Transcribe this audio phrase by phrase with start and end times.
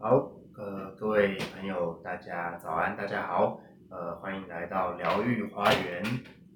[0.00, 3.60] 好，呃，各位朋友，大家早安，大家好，
[3.90, 6.04] 呃，欢迎来到疗愈花园，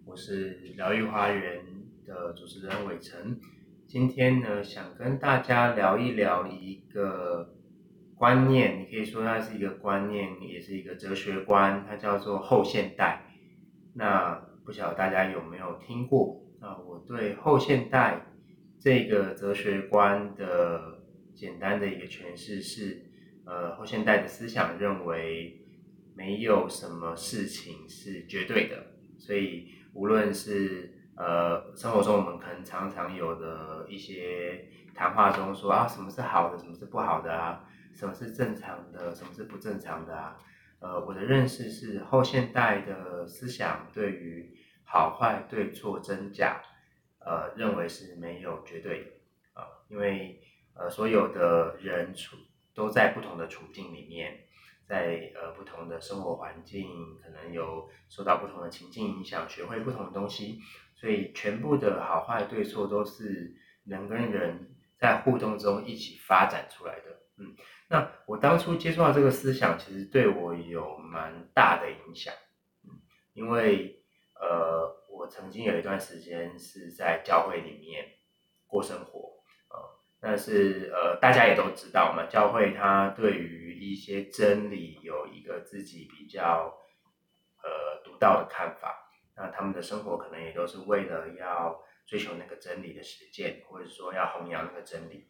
[0.07, 1.61] 我是疗愈花园
[2.07, 3.41] 的主持人伟成。
[3.89, 7.53] 今天呢，想跟大家聊一聊一个
[8.15, 13.25] 观念，你可以说它是一个观念，也是一个哲学观，它叫做后现代。
[13.93, 14.35] 那
[14.65, 16.41] 不晓得大家有没有听过？
[16.61, 18.25] 啊，我对后现代
[18.79, 21.01] 这个哲学观的
[21.35, 23.09] 简单的一个诠释是。
[23.45, 25.61] 呃，后现代的思想认为
[26.15, 28.87] 没有什么事情是绝对的，
[29.19, 40.37] 所以无论是呃生活中我们可能常常有的一些谈话中说啊，什么是好的，什么是不好的啊，什么是正常的，什么是不正常的啊，
[40.79, 46.63] 呃，我的认识是后现代的思想对于好坏、对错、真假，
[47.19, 49.11] 呃，认为是没有绝对的
[49.55, 50.41] 啊，因为
[50.75, 52.37] 呃所有的人处。
[52.75, 54.47] 都在不同的处境里面，
[54.87, 56.89] 在呃不同的生活环境，
[57.23, 60.61] 可能有受到不同的情境影响，学会不同的东西，
[60.95, 67.21] 所以全部的好坏对错都是人跟人在互动中一起发展出来的。
[67.39, 67.55] 嗯，
[67.89, 72.33] 那我当初接触到这个思想，其实对我有蛮大的影响。
[72.85, 73.01] 嗯，
[73.33, 74.03] 因为
[74.35, 78.05] 呃我曾经有一段时间是在教会里面
[78.67, 79.32] 过生活。
[80.23, 86.73] 但是呃，大家也都知道嘛，教会它对于一些真理有一个自己比较
[87.61, 89.11] 呃独到的看法。
[89.35, 95.27] 那他们的生活可能也都是为了要追求那个真理的实践，或者说要弘扬那个真理。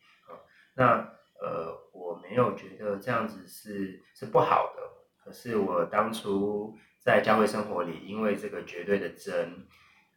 [0.74, 4.82] 那呃，我没有觉得这样子是是不好的。
[5.24, 9.66] 可是我当初在教会生活里，因为这个绝对的真，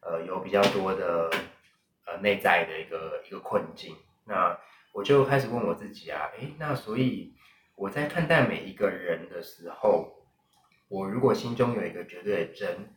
[0.01, 1.29] 呃，有比较多的
[2.05, 3.95] 呃内在的一个一个困境。
[4.27, 4.59] 那
[4.91, 7.35] 我就开始问我自己啊，诶，那所以
[7.75, 10.25] 我在看待每一个人的时候，
[10.87, 12.95] 我如果心中有一个绝对的真，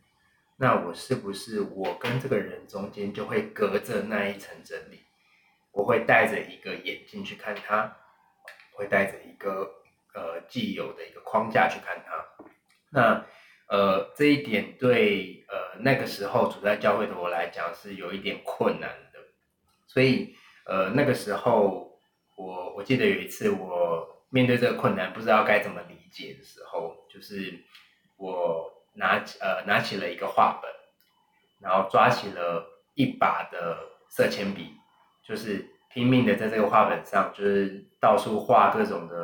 [0.57, 5.01] 那我是不是我跟这个人中间就会隔着那一层真理？
[5.71, 7.95] 我会带着一个眼镜去看他，
[8.71, 9.69] 会带着一个
[10.15, 12.25] 呃既有的一个框架去看他。
[12.89, 13.25] 那
[13.67, 19.19] 呃这一点对呃那个时候处在教会的我来讲是有一点困难的，
[19.85, 20.35] 所以。
[20.69, 21.99] 呃，那个时候，
[22.37, 27.59] 我我记得有一次，我面对这个困难，不知道该怎么理解的时候，就是
[28.17, 30.69] 我拿呃拿起了一个画本，
[31.59, 34.75] 然后抓起了一把的色铅笔，
[35.23, 39.15] 就是拼命的在这个画本上，就是到处画各种的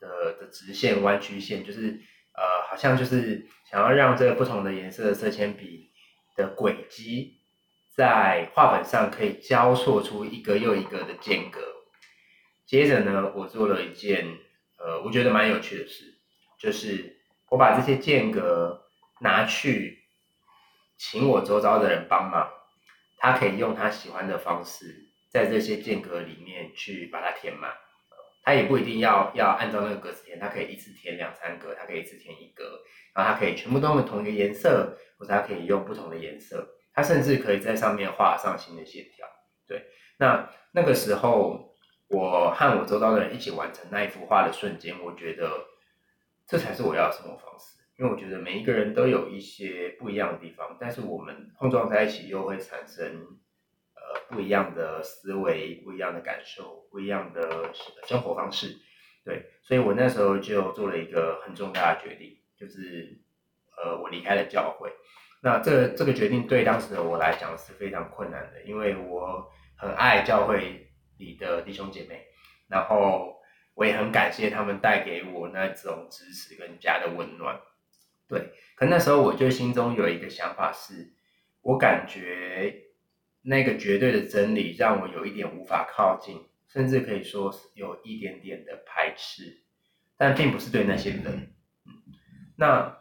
[0.00, 2.00] 的的直线、弯曲线，就是
[2.36, 5.90] 呃好像就是想要让这个不同的颜色的色铅笔
[6.36, 7.34] 的轨迹。
[7.98, 11.58] 在画本上可以交错出一个又一个的间隔。
[12.64, 14.24] 接着呢，我做了一件
[14.78, 16.04] 呃，我觉得蛮有趣的事，
[16.60, 17.18] 就是
[17.50, 18.84] 我把这些间隔
[19.20, 20.04] 拿去
[20.96, 22.48] 请我周遭的人帮忙，
[23.16, 27.72] 他可以用他喜欢的方式，在这些间隔里面去把它填满。
[28.44, 32.78] 他也不一定要要按照那个格子填，他可以一次填两三格，他可以一次填一格，
[33.12, 36.76] 然后他可以全部都用同一个颜色，或者他可以用不同的颜色。
[36.98, 39.24] 他甚至可以在上面画上新的线条，
[39.68, 39.84] 对。
[40.16, 41.72] 那那个时候，
[42.08, 45.48] 我和我周遭的人一起完成那一幅画的瞬间，我觉得
[46.44, 47.78] 这才是我要的生活方式。
[47.96, 53.38] 因为我觉得每一个人都有一些不一样的地方，但是我们碰撞在一起，又会产生
[53.94, 57.72] 呃不一样的思维、不一样的感受、不一样的
[58.08, 58.76] 生活方式。
[59.24, 63.20] 对，所以我那时候就做了一个很重大的决定，就是
[63.76, 64.90] 呃，我离开了教会。
[65.40, 72.26] 那这这个决定对当时的我来讲是非常困难的，因为我很爱教会里的弟兄姐妹，
[72.66, 73.36] 然后
[73.74, 77.60] 我也很感谢他们带给我那种支持跟家的温暖。
[78.26, 81.12] 对，可那时候我就心中有一个想法是，
[81.62, 82.74] 我感觉
[83.42, 89.62] 那个绝对的真理让我有一点无法靠近，甚至可以说是有一点点的排斥，
[90.16, 91.54] 但并不是对那些人。
[91.86, 91.92] 嗯，
[92.56, 92.98] 那。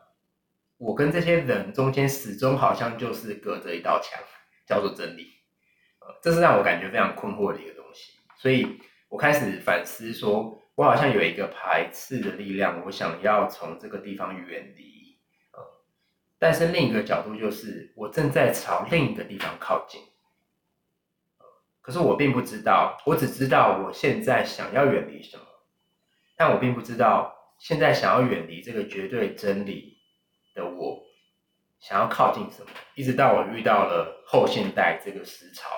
[0.77, 4.21] 我跟这些人中间始终好像就是隔着一道墙，
[4.68, 5.33] 叫做真理，
[6.00, 8.13] 呃，这是让我感觉非常困惑的一个东西。
[8.35, 8.79] 所以
[9.09, 15.18] 我开始反思，说我好像有一个排斥的力量，我想要从这个地方远离，
[15.53, 15.59] 呃，
[16.38, 20.00] 但是另一个角度就是，我正在朝另一个地方靠近，
[21.81, 25.44] 可是我并不知道，我只知道我现在想要远离什么，
[26.35, 29.96] 但我并不知道现在想要远离这个绝对真理。
[30.57, 31.00] 的我
[31.80, 35.69] 想要靠近什么，一直到我遇到了后现代这个思潮，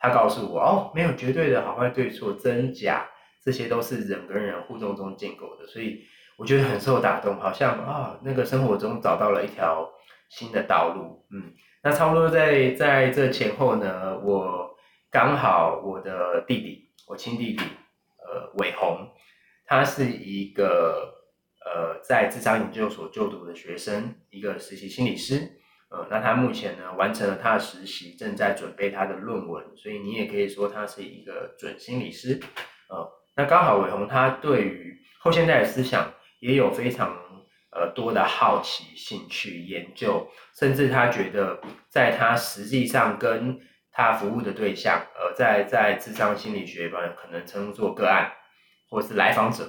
[0.00, 3.06] 他告诉我哦，没有绝对的好坏对错真假，
[3.44, 6.00] 这些都是人跟人互动中建构的，所以
[6.38, 9.88] 我觉得很受打动，好像啊，那个生活中找到了一条
[10.30, 11.26] 新的道路。
[11.30, 11.52] 嗯，
[11.82, 14.74] 那差不多在在这前后呢，我
[15.10, 17.62] 刚好我的弟弟，我亲弟弟，
[18.16, 19.10] 呃，伟宏，
[19.66, 21.17] 他是一个
[21.74, 25.52] 呃在智商研究所就读的学生，一个实习心理师。
[25.90, 32.38] 呃，那他目前呢完成了他的实习，正在准备他的论文，所以你也可以说他是一个准心理师。
[32.90, 37.16] 呃，那刚好伟宏他对于后现代的思想也有非常
[37.70, 40.28] 呃多的好奇、兴趣研究，
[40.58, 43.58] 甚至他觉得在他实际上跟
[43.90, 48.30] 他服务的对象，呃，在在智商心理学吧，可能称作个案
[48.90, 49.64] 或是来访者，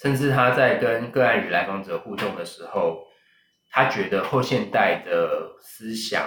[0.00, 3.04] 甚至他在跟个案与来访者互动的时候。
[3.70, 6.26] 他觉得后现代的思想，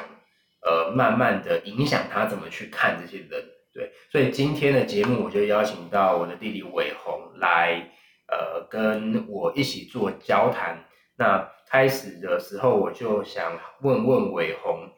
[0.64, 7.90] 呃，慢慢的影响他怎么去看这些人，对，所以今天的节目我就邀请到我的弟弟伟宏来，
[8.28, 10.86] 呃，跟我一起做交谈。
[11.18, 14.92] 那开始的时候我就想问问伟宏，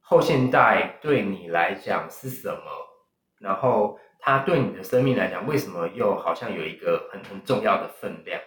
[0.00, 2.62] 后现代对你来讲是什么？
[3.40, 8.40] 然后它对你的生命来讲，为什么又好像有一个很很重要的分量？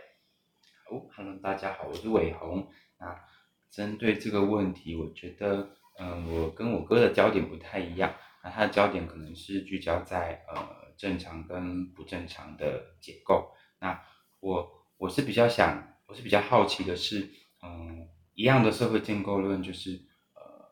[0.89, 2.67] 哦，Hello，大家好，我是伟宏。
[2.97, 3.15] 啊，
[3.69, 5.69] 针对这个问题，我觉得，
[5.99, 8.11] 嗯，我跟我哥的焦点不太一样。
[8.43, 10.57] 那他的焦点可能是聚焦在呃
[10.97, 13.51] 正常跟不正常的结构。
[13.79, 14.01] 那
[14.39, 17.29] 我我是比较想，我是比较好奇的是，
[17.61, 19.91] 嗯，一样的社会建构论，就是
[20.33, 20.71] 呃，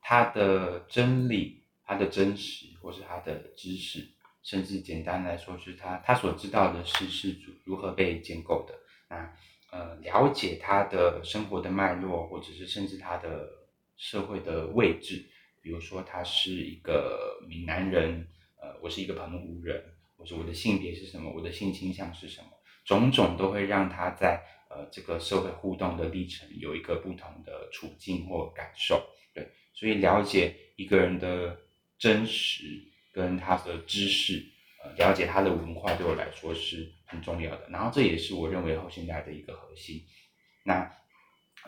[0.00, 4.08] 它的真理、它的真实，或是它的知识，
[4.42, 8.74] 甚至简单来说，是他他所知道的事是如如何被建构的。
[9.08, 9.32] 那
[9.70, 13.48] 呃，了解他的生活的脉络，或者是甚至他的
[13.96, 15.24] 社会的位置，
[15.62, 18.26] 比如说他是一个闽南人，
[18.60, 19.80] 呃，我是一个澎湖人，
[20.16, 22.48] 或者我的性别是什么，我的性倾向是什么，
[22.84, 29.00] 种种都会让他在呃这个社会互动的历程有一个不同的处境或感受。
[29.32, 31.56] 对，所以了解一个人的
[31.96, 34.44] 真实跟他的知识。
[34.82, 40.02] 呃，了解他的文化对我来说是很重要的，然后这也是我认为后现代的一个核心。
[40.64, 40.90] 那，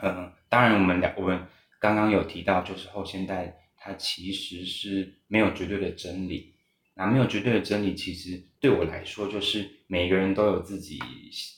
[0.03, 1.47] 嗯，当然我们两我们
[1.79, 6.55] 刚刚有提到，就是后现代它其实是没有绝对的真理。
[6.94, 10.99] 那没有绝对的真理，其实对我来说就是每个人都有自己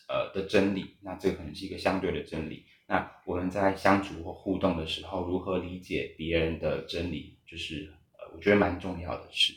[0.09, 0.97] 呃的真理。
[1.03, 2.65] 那这个可能是一个相对的真理。
[2.89, 9.53] 那我们在相处或互动的时候，如何理解别人的真理，就是呃我觉得蛮重要的事。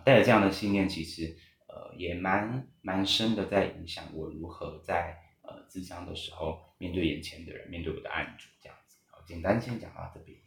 [0.00, 1.36] 带着这样的信念，其实
[1.68, 8.98] 呃也蛮蛮深的，在影响我如何在呃自伤的时候面对眼前的人，面对我的案主这样子。
[9.10, 10.38] 好，简单先讲到这边。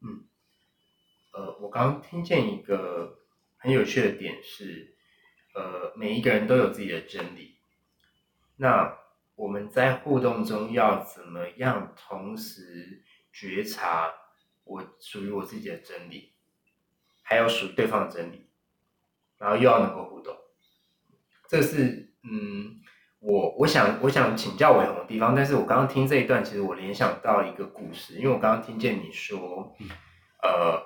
[0.00, 0.24] 嗯，
[1.32, 3.18] 呃，我刚刚听见一个
[3.56, 4.96] 很有趣的点是，
[5.54, 7.56] 呃，每一个人都有自己的真理。
[8.56, 8.98] 那
[9.34, 13.02] 我们在互动中要怎么样同时
[13.32, 14.12] 觉察
[14.62, 16.32] 我属于我自己的真理，
[17.22, 18.46] 还有属对方的真理？
[19.44, 20.34] 然后又要能够互动，
[21.50, 22.80] 这是嗯，
[23.20, 25.34] 我我想我想请教伟鸿的地方。
[25.34, 29.76] 但是我刚刚听这一段，其实我联想到一个故事，因为我刚刚听见你说，
[30.42, 30.82] 呃，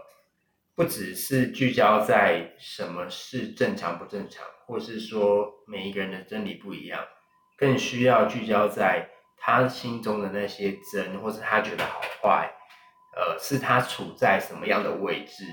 [0.75, 7.01] 不只是聚焦在什么是正常不正常，或是说每一个人的真理不一样，
[7.57, 12.53] 更需要聚焦在他心中的那些真，或是他觉得好坏，
[13.17, 15.45] 呃，是他处在什么样的位置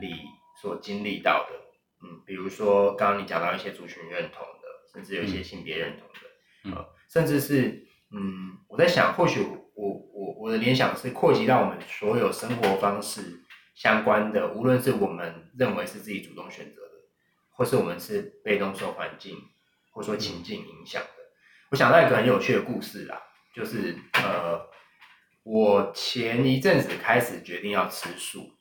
[0.00, 0.14] 里
[0.62, 1.64] 所经历到的。
[2.02, 9.40] 嗯，比如说刚刚你讲到一些族群认同的，甚至有一些性别认同的，呃，甚至是嗯，我在想，或许
[9.74, 13.42] 我我我的联想是扩及到我们所有生活方式
[13.74, 16.92] 相关的，无论是我们认为是自己主动选择的，
[17.50, 19.36] 或是我们是被动受环境
[19.90, 21.08] 或说情境影响的。
[21.70, 23.20] 我想到一个很有趣的故事啦，
[23.54, 24.60] 就是呃，
[25.42, 28.57] 我前一阵子开始决定要吃素。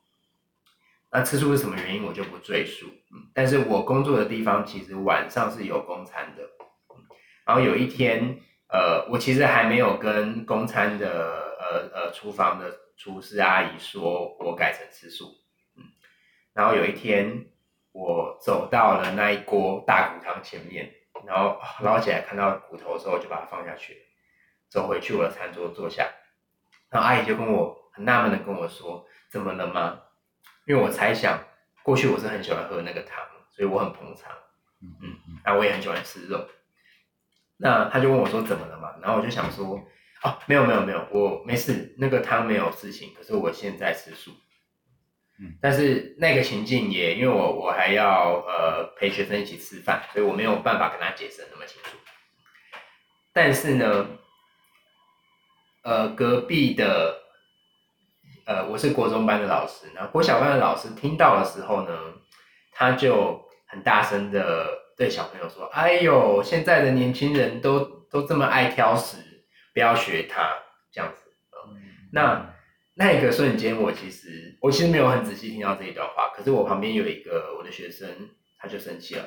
[1.12, 2.88] 那吃素是什么原因，我就不赘述。
[3.12, 6.44] 嗯，但是我工作的地方其实晚上是有公餐的。
[7.46, 15.34] 然后有一天，呃，我其实还没有跟公餐的呃呃厨房的厨师阿姨说我改成吃素。
[15.78, 15.84] 嗯，
[16.54, 17.46] 然后有一天
[17.94, 20.92] 我走到了那一锅大骨汤前面，
[21.26, 23.96] 然后捞起来看到骨头的时候，就把它放下去，
[24.70, 26.06] 走回去我的餐桌坐下。
[26.90, 30.02] 然后阿姨就跟我很纳闷的跟我说：“怎么了吗？”
[30.68, 31.44] 因为我猜想，
[31.82, 34.32] 过去我是很喜欢喝那个汤，所以我很捧场。
[34.82, 36.48] 嗯然后我也很喜欢吃肉。
[37.58, 39.82] 那他就问我说：“怎么了嘛？”然后我就想说
[40.24, 43.14] ：“哦，没有没有没有，我没事，那个汤没有事情。
[43.16, 44.32] 可是我现在吃素。”
[45.40, 51.98] 嗯，但是那个情境也因为我我还要呃陪学生一起吃饭，所以我没有办法跟他解释那么清楚。
[53.32, 54.08] 但是呢，
[55.84, 57.24] 呃，隔壁的
[58.48, 61.92] 呃我是国中班的老师，然后国小班的老师听到的时候呢，
[62.72, 69.18] 他就很大声的对小朋友说：“哎呦，现在的年轻人都都这么爱挑食，
[69.74, 70.50] 不要学他
[70.94, 71.24] 这样子。”
[72.14, 72.56] 那
[72.94, 78.08] 那个瞬间，我其实我其实没有很仔细听到这一段话，可是我旁边有一个我的学生，
[78.58, 79.24] 他就生气了，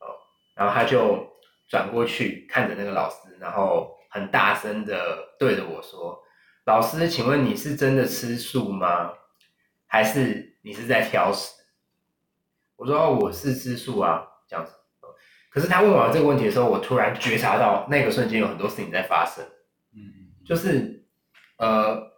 [0.00, 0.20] 哦，
[0.54, 1.32] 然后他就
[1.70, 6.21] 转过去看着那个老师，然后很大声的对着我说
[6.64, 9.12] ：“老师，请问你是真的吃素吗？
[9.86, 11.52] 还是你是在挑食？”
[12.76, 14.72] 我说：“哦，我是吃素啊，这样子。”
[15.50, 19.44] 可是他问完这个问题的时候，我突然觉察到那个瞬间有很多事情在发生，
[19.94, 21.04] 嗯，就是
[21.58, 22.10] 呃，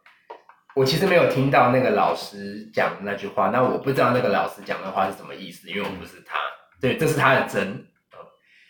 [0.77, 6.39] 我其实没有听到那个老师讲那句话，那我不知道那个老师讲的话是什么意思，因为我不是他，
[6.81, 7.89] 对，这是他的真，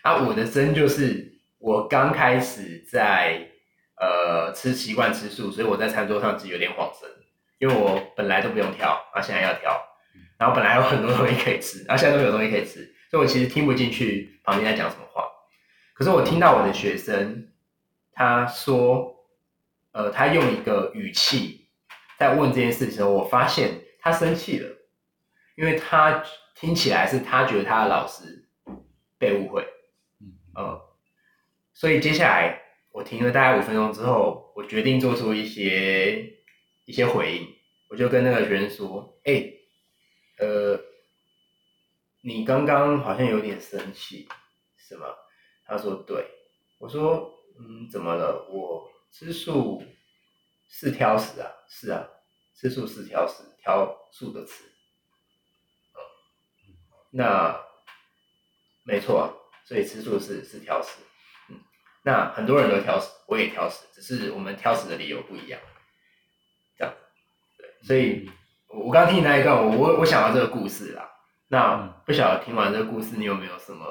[0.02, 3.46] 啊，我的真就是我刚开始在
[3.96, 7.08] 呃吃习惯吃素，所以我在餐桌上其实有点恍神，
[7.58, 9.80] 因为我本来都不用挑，啊，现在要挑，
[10.38, 15.24] 然后本来有很多东西可以吃，啊现在都没有东西可以吃，所以我其实听不进去旁边在讲什么话，
[15.94, 17.48] 可是我听到我的学生
[18.12, 19.14] 他说，
[19.92, 21.68] 呃，他用一个语气
[22.18, 24.68] 在问这件事的时候，我发现他生气了，
[25.56, 26.22] 因为他
[26.54, 28.48] 听起来是他觉得他的老师
[29.18, 29.66] 被误会，
[30.20, 30.32] 嗯。
[30.54, 30.80] 呃，
[31.72, 32.62] 所以接下来
[32.94, 36.38] 我停了大概五分钟之后，我决定做出一些
[36.84, 37.54] 一些回应，
[37.88, 39.52] 我就跟那个学生说，哎、
[40.38, 40.80] 呃，
[42.20, 44.28] 你刚刚好像有点生气，
[44.76, 45.06] 是吗？
[45.66, 46.24] 他说对，
[46.78, 48.48] 我说嗯，怎么了？
[48.48, 49.82] 我吃素
[50.68, 52.08] 是挑食啊，是啊，
[52.54, 54.62] 吃素是挑食，挑素的吃。
[55.96, 56.00] 嗯
[57.10, 57.60] 那
[58.84, 59.34] 没错啊，
[59.64, 61.00] 所以吃素是是挑食。
[62.04, 65.58] 嗯，那很多人都挑食，我也挑食，只是我们挑食的理由不一样。
[66.78, 66.94] 这样，
[67.58, 68.30] 对，所以
[68.68, 71.10] 我我刚听你那一段，我我我想到这个故事啦。
[71.48, 73.84] 那嗯不晓得听完这个故事，你有没有什么？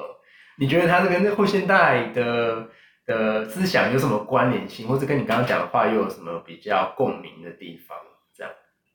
[0.56, 2.68] 你觉得它是跟这后现代的
[3.06, 7.98] 的思想有什么关联性，或者跟你刚刚讲的话又有什么比较共鸣的地方？
[8.36, 8.52] 这样，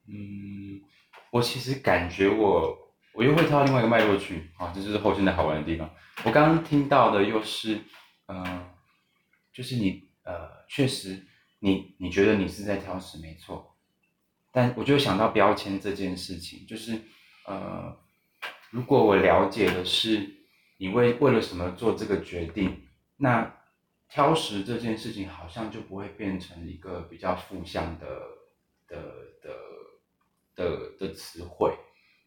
[0.07, 0.79] 嗯，
[1.31, 2.77] 我其实感觉我
[3.13, 5.89] 我又会跳到另外一个脉络去啊，这就是后现代好玩的地方。
[6.23, 7.79] 我刚刚听到的又是，
[8.27, 8.69] 嗯、
[9.59, 11.21] 就是你呃，确实
[11.59, 13.75] 你你觉得你是在挑食没错，
[14.53, 17.01] 但我就想到标签这件事情，就是
[17.45, 17.93] 呃，
[18.69, 20.45] 如果我了解的是
[20.77, 22.87] 你为为了什么做这个决定，
[23.17, 23.53] 那
[24.09, 28.07] 挑食这件事情好像就不会变成一个比较负向的
[28.87, 28.97] 的
[29.41, 29.51] 的
[30.55, 31.75] 的的词汇，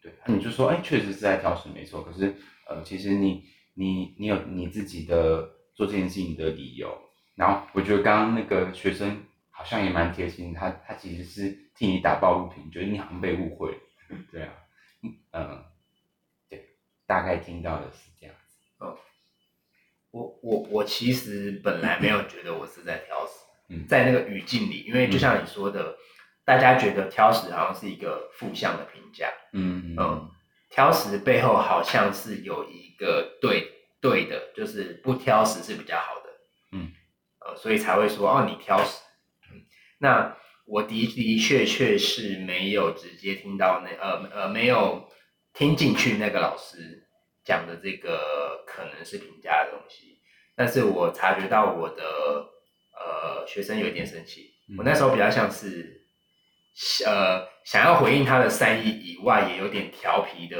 [0.03, 2.37] 对，你就说，哎，确实是在挑食没错，可是
[2.69, 6.95] 呃，其实你你你有你自己的做这件事情的理由，
[7.35, 13.79] 然后我觉得刚刚那个学生好像也蛮贴心，他他其实是替你打抱不平，觉得你好像被误会，
[14.31, 14.53] 对啊，
[15.03, 15.65] 嗯、呃，
[16.49, 16.69] 对，
[17.07, 18.59] 大概听到的是这样子，
[20.11, 23.33] 我我我其实本来没有觉得我是在挑食，
[23.69, 23.87] 嗯。
[23.89, 25.97] 在那个语境里，因为就像你说的，
[26.45, 30.31] 大家觉得挑食好像是一个负向的评价，嗯嗯。
[30.69, 36.31] 挑食背后好像是有一个对对的，就是不挑食是比较好的，
[36.73, 36.93] 嗯，
[37.45, 39.03] 呃，所以才会说哦你挑食，
[39.53, 39.63] 嗯，
[39.99, 45.09] 那我的的确确是没有直接听到那呃呃没有
[45.53, 47.09] 听进去那个老师
[47.45, 50.19] 讲的这个可能是评价的东西，
[50.57, 52.03] 但是我察觉到我的
[52.95, 56.01] 呃学生有一点生气，嗯我那时候比较像是。
[57.05, 60.57] 呃，想要回应他的善意以外，也有点调皮的，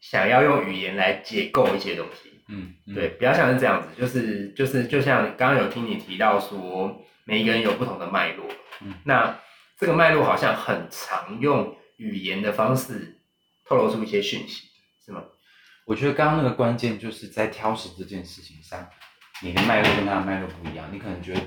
[0.00, 2.37] 想要用语言来解构一些东西。
[2.48, 8.46] 嗯，嗯对，，比较像是这样子，就是就是就像刚刚有听你提到说，每一个人有不同的脉络。
[8.80, 9.38] 嗯，那
[9.76, 13.20] 这个脉络好像很常用语言的方式
[13.64, 14.68] 透露出一些讯息，
[15.04, 15.22] 是吗？
[15.86, 18.88] 我觉得刚刚那个关键就是在挑食这件事情上，
[19.42, 20.88] 你的脉络跟他的脉络不一样。
[20.92, 21.40] 你可能觉得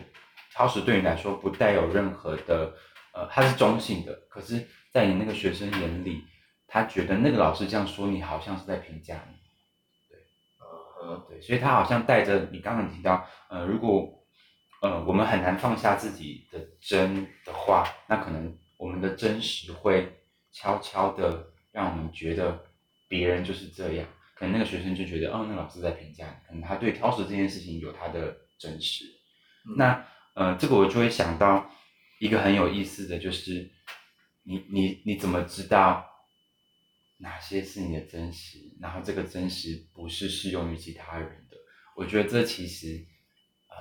[0.53, 2.73] 挑食对你来说不带有任何的，
[3.13, 6.23] 呃，它是中性的，可是，在你那个学生眼里，
[6.67, 9.40] 他觉得那个老师这样说你，好像是在评价你。
[11.03, 14.25] 嗯对，所以他好像带着你刚刚提到，呃，如果
[14.81, 22.65] 呃我们很难放下自己的真的话，那可能我们的真实会悄悄的让我们觉得
[23.07, 24.07] 别人就是这样。
[24.35, 29.05] 可能那个学生就觉得，哦，那老师在评价你，可能他对挑食这件事情有他的真实。
[29.67, 31.69] 嗯那呃，这个我就会想到
[32.19, 33.69] 一个很有意思的就是，
[34.43, 36.03] 你你你怎么知道
[37.21, 38.57] 哪些是你的真实？
[38.79, 41.57] 然后这个真实不是适用于其他人的？
[41.95, 43.05] 我觉得这其实
[43.69, 43.75] 呃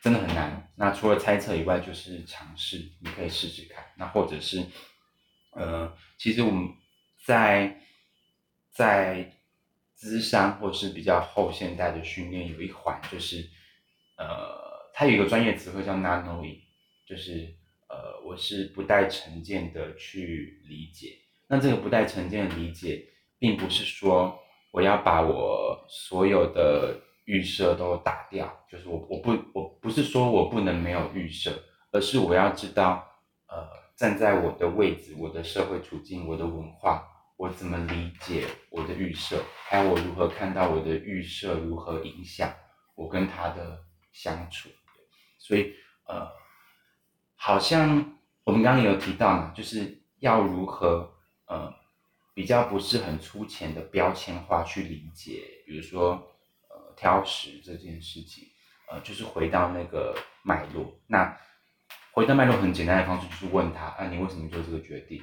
[0.00, 0.72] 真的很难。
[0.76, 3.84] 那除了猜测以外，就是尝试，你可以试试看。
[3.96, 4.64] 那或者是
[5.50, 6.68] 呃，其实我们
[7.24, 7.80] 在
[8.70, 9.32] 在
[9.94, 13.48] 资商或是比较后现代的训练有一环，就是
[14.16, 16.60] 呃，它有一个专业词汇叫 not knowing，
[17.04, 17.56] 就是
[17.88, 21.25] 呃，我是不带成见的去理解。
[21.48, 23.06] 那这个不带成见的理解，
[23.38, 24.38] 并不是说
[24.72, 31.52] 我要把我所有的预设都打掉，就是我我不我不是说我不能没有预设，
[31.92, 33.06] 而是我要知道，
[33.48, 37.12] 呃，站在我的位置、我的社会处境、我的文化。
[37.38, 39.36] 我怎么理解我的预设，
[39.68, 42.50] 还有我如何看到我的预设如何影响
[42.94, 43.78] 我跟他的
[44.10, 44.70] 相处？
[45.38, 45.74] 所以，
[46.08, 46.26] 呃，
[47.34, 51.15] 好像我们刚刚有提到嘛，就是要如何
[51.46, 51.72] 呃
[52.34, 56.10] 比较不是很粗浅的标签化去理解，比如说
[56.68, 58.44] 呃挑食这件事情，
[58.90, 61.00] 呃，就是回到那个脉络。
[61.06, 61.36] 那
[62.12, 65.22] 回到脉络很简单的方式就是问他，啊，你为什么做这个决定？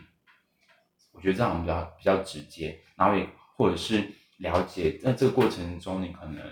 [1.11, 4.03] 我觉得这样比较比较直接，然后也或者是
[4.37, 6.43] 了解在这个过程中你可能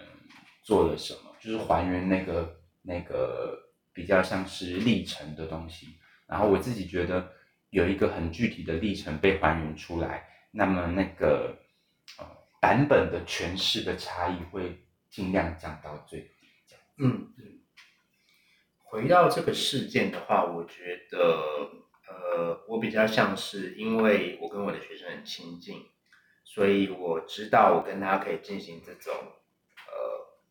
[0.63, 3.57] 做了什么，就是还原那个那个
[3.91, 5.97] 比较像是历程的东西。
[6.27, 7.31] 然后我自己觉得
[7.71, 11.57] 有一个很具体的历程被还原出来，那么那个
[12.19, 12.25] 呃
[12.61, 16.47] 版本的诠释的差异会尽量降到最低。
[16.99, 17.33] 嗯，
[18.83, 21.81] 回到这个事件的话，我觉得。
[22.33, 25.85] 呃，我比较像是因为我跟我的学生很亲近，
[26.43, 29.93] 所以我知道我跟他可以进行这种呃，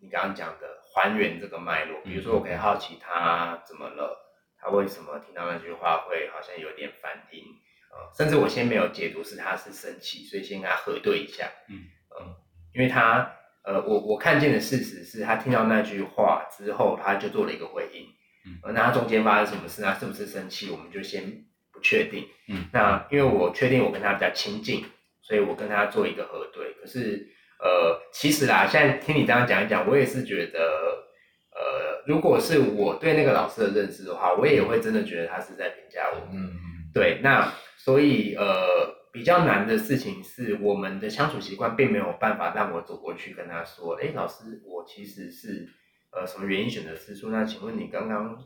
[0.01, 2.01] 你刚刚讲的还原这个脉络。
[2.03, 4.30] 比如说，我可以好奇他怎么了，
[4.61, 7.45] 他为什么听到那句话会好像有点反应，
[7.91, 11.51] 呃，甚至我先没有解读是他是生气，所以先跟他核对一下。
[11.69, 11.85] 嗯
[12.21, 12.35] 嗯，
[12.75, 18.07] 因为他呃，我我看见的事实是他听到那句话之后，他就做了一个回应。
[18.47, 21.23] 嗯，那他中间发生什么事，他是不是生气，我们就先
[21.73, 21.81] 不。
[21.83, 24.85] 确定，嗯，那因为我确定我跟他比较亲近，
[25.23, 26.75] 所以我跟他做一个核对。
[26.75, 27.27] 可是，
[27.59, 31.00] 呃，其实啦，现在听你这样讲一讲，我也是觉得，呃，
[32.11, 36.17] 如果是我对那个老师的认识的话，我也会真的觉得他是在评价我。
[36.33, 36.51] 嗯，
[36.93, 37.21] 对。
[37.23, 38.45] 那所以，呃，
[39.13, 45.69] 比较难的事情是，我们的相处习惯并没有办法让我走过去跟他说，哎，老师，我其实是
[46.11, 47.31] 呃什么原因选择吃素？
[47.31, 48.37] 那请问你刚刚？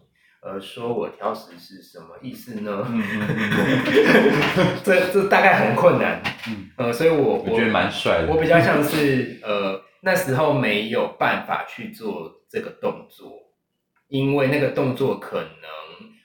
[0.46, 2.87] 呃，说我挑食是什么意思呢？
[4.85, 6.20] 这这大概很困难。
[6.48, 8.29] 嗯，呃，所以我我觉得蛮帅的。
[8.31, 13.33] 我比较像是呃那时候没有办法去做这个动作，
[14.08, 15.50] 因为那个动作可能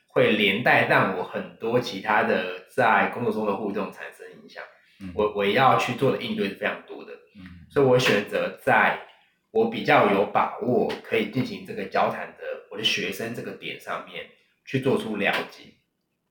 [0.07, 4.63] 会连带让我很多其他的在工作中的互动产生影响。
[5.13, 7.13] 我我要去做的应对是非常多的。
[7.35, 9.05] 嗯，所以我选择在。
[9.51, 14.27] 我比较有把握可以进行这个交谈的，我的学生这个点上面
[14.63, 15.73] 去做出了解。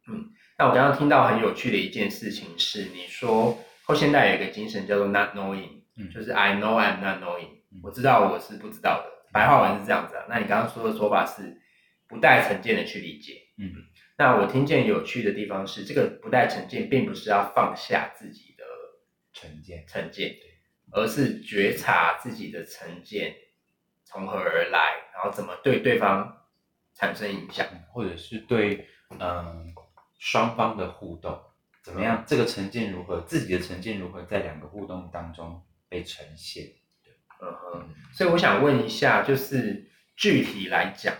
[0.06, 5.80] 嗯，那我刚刚听到很有趣的一件事情是，你说后现代有一个精神叫做 not knowing，
[6.14, 7.48] 就是 I know I'm not knowing，
[7.82, 9.10] 我知道我是不知道的。
[9.32, 10.24] 白话文是这样子啊。
[10.28, 11.60] 那你刚刚说的说法是
[12.08, 13.34] 不带成见的去理解。
[13.58, 13.72] 嗯，
[14.16, 18.64] 那我听见有趣的地方是，这个不带成见，并不是要放下自己的
[19.32, 20.36] 成见，成见。
[20.90, 23.34] 而是觉察自己的成见
[24.06, 26.46] 从何而来，然后怎么对对方
[26.94, 28.88] 产生影响，或者是对
[29.20, 29.74] 嗯
[30.18, 31.38] 双方的互动
[31.82, 32.24] 怎么样？
[32.26, 33.20] 这个成见如何？
[33.20, 36.64] 自己的成见如何在两个互动当中被呈现？
[37.40, 37.88] 嗯哼。
[38.12, 41.14] 所以我想问一下，就是具体来讲，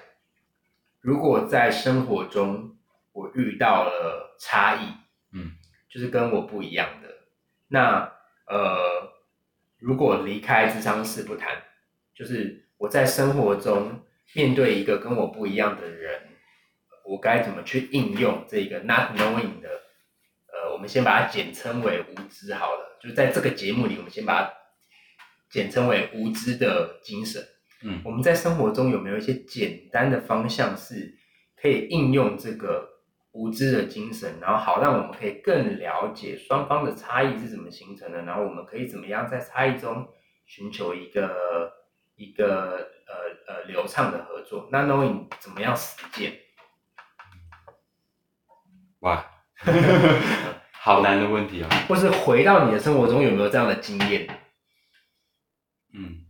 [1.01, 2.77] 如果在生活中
[3.13, 4.89] 我遇到了差异，
[5.33, 5.53] 嗯，
[5.89, 7.09] 就是跟我不一样的，
[7.69, 8.13] 那
[8.47, 9.17] 呃。
[9.81, 11.63] 如果离开智商室不谈，
[12.13, 14.03] 就是我在生活中
[14.33, 16.21] 面对一个跟我不一样的人，
[17.05, 19.69] 我该怎么去应用这个 not knowing 的？
[20.49, 22.99] 呃，我们先把它简称为无知好了。
[23.01, 24.53] 就在这个节目里，我们先把它
[25.51, 27.43] 简称为无知的精神。
[27.83, 31.17] 嗯，我们在生活中有没有一些简单的方向是
[31.61, 32.97] 可以应用这个？
[33.33, 40.09] 无知的精神，然后好让我们可以更了解双方的差异是怎么形成的，然后我们可以怎么样在差异中
[40.47, 41.71] 寻求一个
[42.17, 44.69] 一个呃呃流畅的合作。
[44.73, 46.33] 那 knowing 怎么样实践？
[49.01, 49.25] 哇，
[50.73, 51.69] 好难的问题啊！
[51.87, 54.27] 或是回到你的生活中有没有这样的经验？
[55.93, 56.25] 嗯，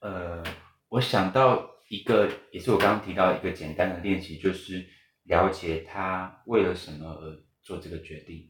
[0.00, 0.42] 呃，
[0.88, 4.86] 我想到一个，也是我刚刚提到一个简单的练习，就是。
[5.28, 8.48] 了解他为了什么而做这个决定。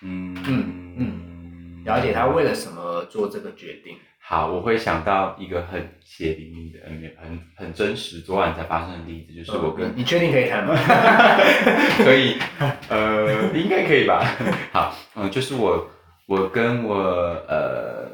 [0.00, 3.94] 嗯嗯嗯，了解他为了什么做这个决定。
[4.22, 10.74] 好，我会想到一个很血淋淋的、嗯，很很真实，昨晚才发生的例子，就是我跟你确定可以谈吗？
[12.02, 12.38] 可以，
[12.88, 14.24] 呃，应该可以吧。
[14.72, 15.90] 好，嗯，就是我
[16.26, 18.10] 我跟我呃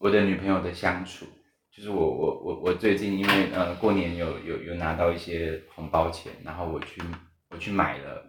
[0.00, 1.26] 我的女朋友的相处，
[1.70, 7.02] 就是我我我我最近因为呃过年有有有拿到一些红包钱，然后我去
[7.50, 8.24] 我去买了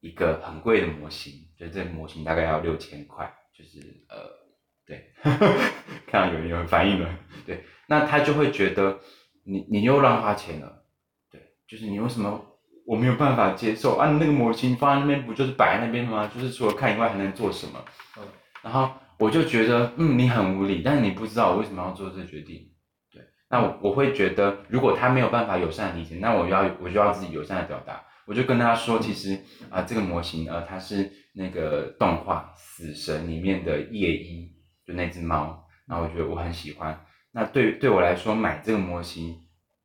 [0.00, 4.44] 一个很贵的模型，就这个模型大概要六千块，就是呃。
[4.86, 5.14] 对，
[6.06, 7.08] 看到有人有人反应了。
[7.46, 9.00] 对，那他就会觉得
[9.46, 10.84] 你你又乱花钱了。
[11.30, 12.38] 对，就是你为什么
[12.86, 14.10] 我没有办法接受啊？
[14.20, 16.30] 那个模型放在那边不就是摆在那边吗？
[16.34, 17.82] 就是除了看以外还能做什么？
[18.18, 18.28] 嗯。
[18.62, 22.70] 然后我就觉得，嗯，你很无理，但是你不知道我为什么要做这个决定。
[23.12, 28.02] 对，那我我会觉得，如果他没有办法友善理解，那我要我就要自己友善的表达。
[28.26, 29.38] 我就跟他说，其实
[29.70, 34.52] 啊，这个模型呃，它是那个动画《死神》里面的夜一。
[34.86, 37.06] 就那只猫，那我觉得我很喜欢。
[37.32, 39.34] 那对对我来说，买这个模型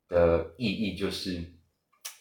[0.09, 1.41] 的意义就是，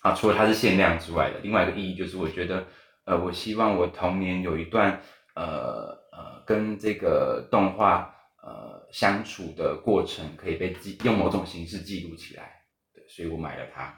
[0.02, 2.68] 啊，除了它是限量之外的，另外一个意义就是，我觉得，
[3.04, 5.00] 呃，我希望我童年有一段，
[5.34, 12.64] 呃呃，跟这个动画呃相处的过程，可以被记用某种形式记录起来。
[12.92, 13.96] 对，所以我买了它。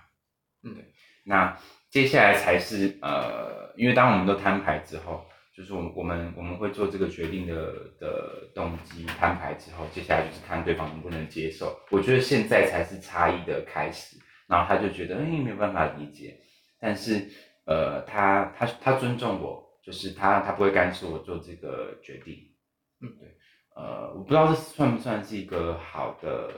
[0.62, 0.84] 嗯，对。
[1.24, 5.24] 那接下来才是呃，因为当我们都摊牌之后。
[5.52, 7.54] 就是我们我们我们会做这个决定的
[8.00, 11.78] 的动机摊牌之后，接下来就是看对方能不能接受。
[11.90, 14.16] 我觉得现在才是差异的开始。
[14.46, 16.38] 然后他就觉得，哎，没有办法理解。
[16.80, 17.28] 但是，
[17.66, 22.54] 呃，他他他尊重我，就是他他不会干涉我做这个决定。
[23.00, 23.36] 嗯，对。
[23.76, 26.52] 呃，我不知道这算不算是一个好的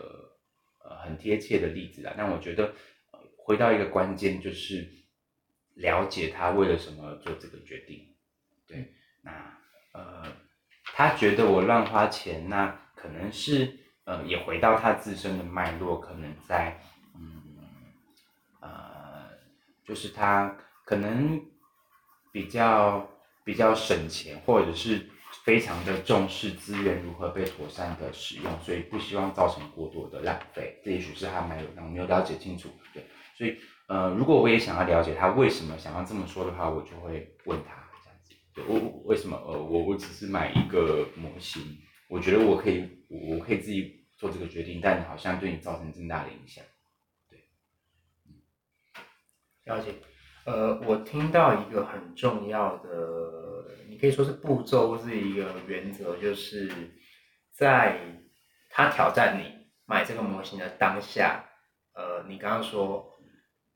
[0.83, 2.15] 呃很贴切的例子啊。
[2.17, 2.75] 但我觉得，
[3.37, 4.89] 回到一个关键，就是
[5.75, 8.17] 了解他为了什么做这个决定。
[8.67, 9.31] 对，那
[9.93, 10.25] 呃，
[10.95, 16.81] 他觉得我乱花钱，那可能是呃，也回到他自身的脉络，可能在
[17.15, 17.43] 嗯
[18.61, 19.29] 呃，
[19.85, 21.41] 就是他可能
[22.33, 23.09] 比较
[23.45, 25.09] 比较省钱，或者是
[25.45, 30.81] 非常的重视资源如何被妥善的使用，所以不希望造成过多的浪费。
[30.85, 32.69] 这也许是他没有我没有了解清楚。
[32.93, 33.05] 对，
[33.37, 33.57] 所以
[33.89, 37.75] 呃，如果我也想要了解他为什么想要这么说的话，我就会问他
[38.05, 38.63] 这样子。
[38.69, 41.63] 我为什么呃我我只是买一个模型，
[42.09, 46.65] 我觉得我可以我可以自己做这个决定，但好像对你造成更大的影响，
[47.29, 47.41] 对，
[49.65, 49.93] 了解，
[50.45, 56.71] 呃，我听到一个很重要的，你可以说是步骤，是一个原则，就是
[57.53, 58.01] 在
[58.71, 61.45] 他挑战你买这个模型的当下，
[61.95, 63.13] 呃，你刚刚说，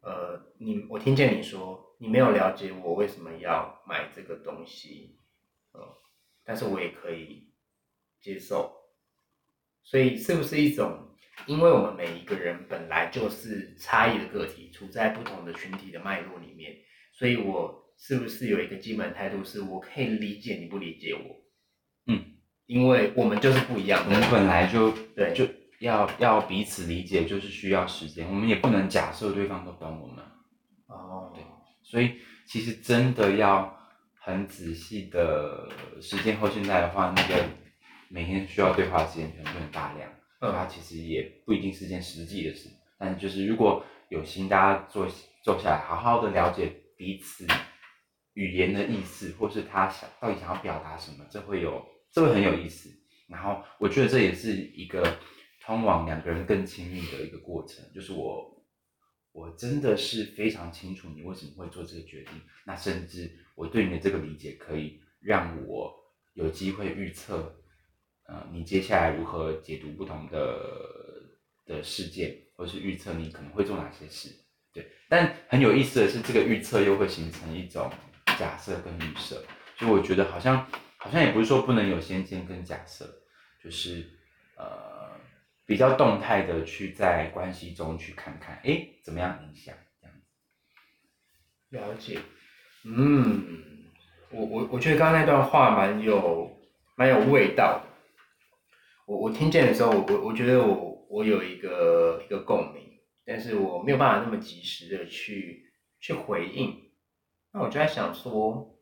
[0.01, 1.85] 呃，你我听见你说。
[1.99, 5.19] 你没有了解我为什么要买这个东西，
[5.73, 5.81] 呃，
[6.45, 7.51] 但是我也可以
[8.21, 8.71] 接受，
[9.83, 16.73] 所以是不是一种，因为我们每一个人本来就是差异的个体，处在不同的群体的脉络里面，
[17.13, 21.37] 所以我是不是有一个基本态度，是我可以理解你不理解我，
[22.07, 22.25] 嗯，
[22.67, 25.47] 因为我们就是不一样，我们本来就对就
[25.81, 30.25] 要要彼此理解，就是需要时间，我们也不能假设对方都懂我们，
[30.87, 31.45] 哦，对。
[31.83, 33.79] 所以其实真的要
[34.19, 35.69] 很仔细的
[36.01, 37.45] 时间后，现在的话，那个
[38.09, 40.11] 每天需要对话的时间可能就很大量，
[40.53, 42.69] 它其实也不一定是件实际的事。
[42.99, 45.09] 但就是如果有心，大家坐
[45.43, 47.47] 坐下来，好好的了解彼此
[48.35, 52.91] 语言的意思，或是他想到底想要表达什么，这会有这会很有意思。
[53.29, 55.19] 然后我觉得这也是一个
[55.65, 58.55] 通往两个人更亲密的一个过程，就是我。
[59.33, 62.33] 我真的是非常清楚你为什么会做这个决定，
[62.65, 65.95] 那甚至我对你的这个理解可以让我
[66.33, 67.55] 有机会预测，
[68.27, 70.59] 呃，你接下来如何解读不同的
[71.65, 74.31] 的事件，或是预测你可能会做哪些事，
[74.73, 74.87] 对。
[75.09, 77.91] 但很有意思的是，这个预测又会形成一种
[78.39, 79.43] 假设跟预设，
[79.79, 83.05] 所以我觉得好像好像也不是说不能有先见跟假设，
[83.63, 84.05] 就是
[84.57, 85.07] 呃。
[85.69, 90.17] 比较动态的去在关系中去看看，哎，怎么样影响这样
[91.69, 91.77] 子？
[91.77, 92.21] 了解，
[92.85, 93.85] 嗯，
[94.31, 96.57] 我我我觉得刚刚那段话蛮有
[96.95, 97.96] 蛮有味道的。
[99.07, 102.83] 我我听见的时候，我我我觉得我我有一个一个共鸣，
[103.25, 106.75] 但是我没有办法那么及时的去去回应。
[107.53, 108.77] 那我就在想说，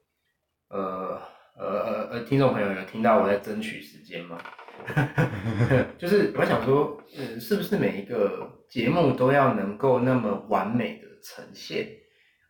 [0.68, 1.20] 呃
[1.56, 4.40] 呃呃呃，听众朋友有听到我在争取时间吗？
[5.98, 11.86] 就是我想说，嗯，是不是每一个节目都要能够那么完美的呈现？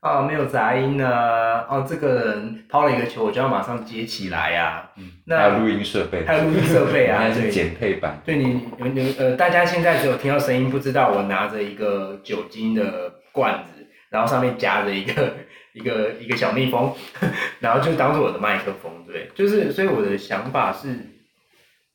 [0.04, 1.64] 啊，没有杂音呢。
[1.66, 4.90] 哦，这个人抛了一个球，我就要马上接起来呀。
[4.98, 8.20] 嗯，那还有录音设备，还有录音设备啊， 是对减配版。
[8.22, 15.36] 对你，你你呃，大家现在只有听到声音，不知道我拿着一个酒精的罐子，然后上面夹着一个
[15.72, 16.94] 一个一个小蜜蜂，
[17.60, 20.98] 然后就当做我的麦克风，对，就是所以我的想法是，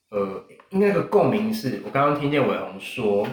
[0.09, 3.27] 呃，应该个共鸣是，我刚刚听见伟宏说，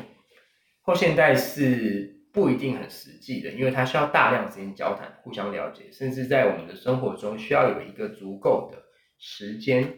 [0.83, 8.77] 后现代是不一定很实际的，因为它需要大量时间交谈、互相了解，甚至在我们的生活中需要有一个足够的
[9.19, 9.97] 时间，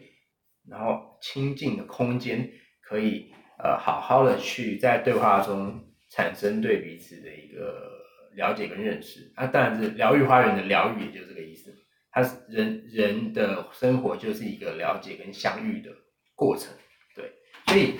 [0.69, 2.49] 然后亲近的空间，
[2.81, 3.29] 可以
[3.61, 7.91] 呃好好的去在对话中产生对彼此的一个
[8.35, 9.33] 了解跟认识。
[9.35, 11.75] 啊，当然是疗愈花园的疗愈，也就这个意思。
[12.09, 15.91] 它是人人的生活就是一个了解跟相遇的
[16.35, 16.73] 过程，
[17.13, 17.33] 对，
[17.67, 17.99] 所以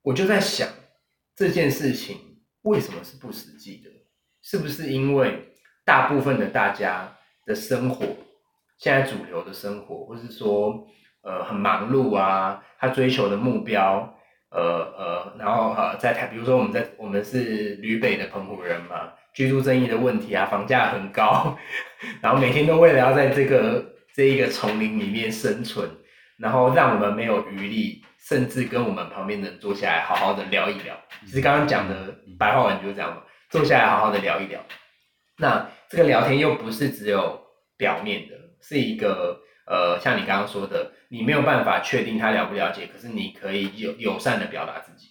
[0.00, 0.66] 我就在想
[1.36, 2.16] 这件事情
[2.66, 3.90] 为什么是不实际的？
[4.42, 5.52] 是不是因为
[5.84, 8.04] 大部分的大家的生活，
[8.78, 10.86] 现在主流的生活，或是说
[11.22, 14.16] 呃很忙碌啊，他追求的目标，
[14.50, 14.62] 呃
[14.98, 21.56] 呃，然后呃在台，比如说我们在我们是旅北的澎湖人嘛，居住正义的问题啊，房价很高，
[22.20, 25.88] 然后每天都为了要在这个这一个丛林里面生存，
[26.36, 30.96] 然后让我们没有余力，甚至跟我们旁边的人坐下来好好的聊一聊。
[31.24, 34.60] 其实刚刚讲的白话文就是这样嘛，坐下来好好的聊一聊。
[35.38, 37.40] 那这个聊天又不是只有
[37.76, 45.08] 表面的，是一个呃，像你刚刚说的，你没有办法确定他了不了解，可是你可以友友善的表达自己。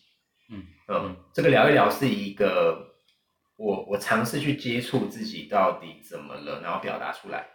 [0.52, 2.96] 嗯嗯，这个聊一聊是一个
[3.56, 7.48] 我我尝试去接触自己到底怎么了，然后表达出来，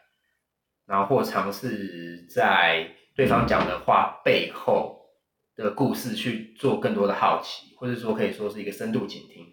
[0.87, 5.00] 然后或尝试在对方讲的话背后
[5.63, 9.47] 的故事去做更多的好奇，或者说可以说是一个深度倾听。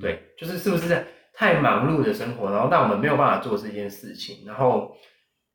[0.00, 4.44] 对，就是是不是太忙碌的生活，然后让我们没有办法做这件事情。
[4.46, 4.96] 然后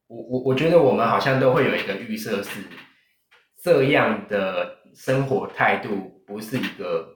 [0.08, 2.62] 我我我觉得我们好像都会有一个预设是
[3.62, 7.08] 这样的生活态度不是一个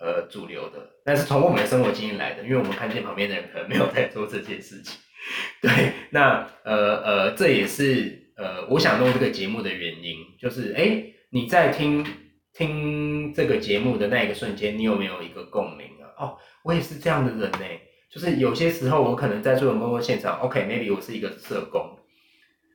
[0.00, 4.98] 呃主流的，但是从我们的生活经验来的，因为我们看见旁边的人可能没有在做这件事情。
[5.62, 12.04] 对，那呃呃，这也是呃我想弄这个节目的原因，就是哎你在听
[12.52, 16.12] 听这个节目的那一个瞬间，你有没有一个共鸣啊？
[16.18, 17.66] 哦，我也是这样的人呢。
[18.10, 21.98] 就是有些时候我可能在做工作现场，OK，maybe 我是一个社工，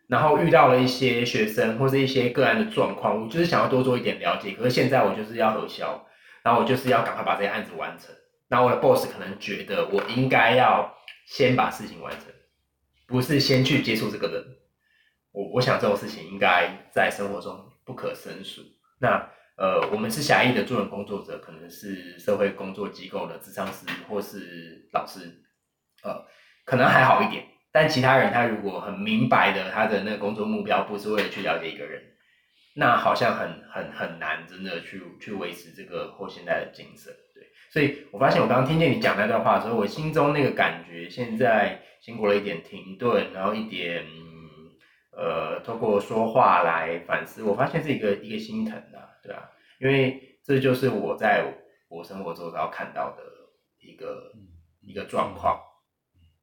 [0.08, 4.54] 然后遇到了一些学生或是一些个案的状况，我就是想要多做一点了解。
[4.54, 6.08] 可是现在我就是要核销，
[6.42, 8.10] 然后我就是要赶快把这些案子完成。
[8.48, 10.92] 然后我的 boss 可能觉得我应该要
[11.28, 12.22] 先把事情完成，
[13.06, 14.44] 不是先去接触这个人。
[15.32, 18.62] 我我想这种事情应该在生活中不可胜数。
[19.00, 25.42] 那呃，我们是狭义的助人工作者，可能是社会工作机构的智商师或是老师，
[26.04, 26.24] 呃，
[26.66, 27.46] 可能还好一点。
[27.72, 32.04] 但其他人他如果很明白的，他的那个工作目标不是为了去了解一个人，
[32.76, 37.12] 那好像很很很难真的去去维持这个或现在的精神。
[37.34, 44.06] 对，所以我发现我刚刚听见你讲那段话的时候，我心中那个感觉现在经过了一点停顿，然后一点。
[45.18, 49.50] 呃，透过说话来反思，我发现是一个一个心疼的，对啊，
[49.80, 51.44] 因为这就是我在
[51.90, 53.24] 我生活周遭看到的
[53.80, 54.32] 一个
[54.80, 55.60] 一个状况，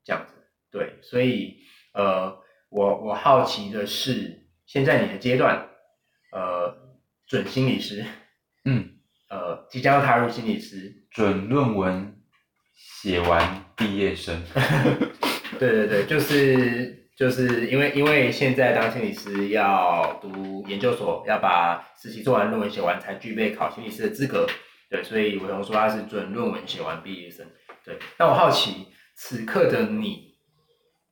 [0.03, 0.35] 这样子，
[0.73, 1.57] 对，所以
[1.93, 2.37] 呃，
[2.69, 5.69] 我我好奇的是，现在你的阶段，
[6.33, 6.77] 呃，
[7.29, 8.05] 准心理师，
[8.65, 8.99] 嗯，
[9.31, 12.21] 呃，即将要踏入心理师，准论文
[12.75, 14.43] 写完毕业生，
[15.61, 17.04] 对对对，就是。
[17.17, 24.47] 就是因为因为现在当心理师要读研究所，要把实习做完，论文写完才具备考心理师的资格。
[24.91, 27.47] 对，所以伟宏说他是准论文写完毕业生。
[27.85, 30.35] 对，那我好奇，此刻的你，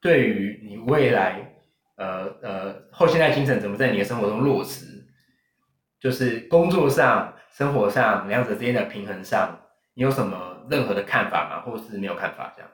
[0.00, 1.54] 对于你未来，
[1.96, 5.06] 呃呃后现代精神怎么在你的生活中落实？
[6.00, 9.56] 就是工作上、生活上两者之间的平衡上，
[9.94, 11.60] 你有什么任何的看法吗？
[11.60, 12.70] 或是没有看法这样？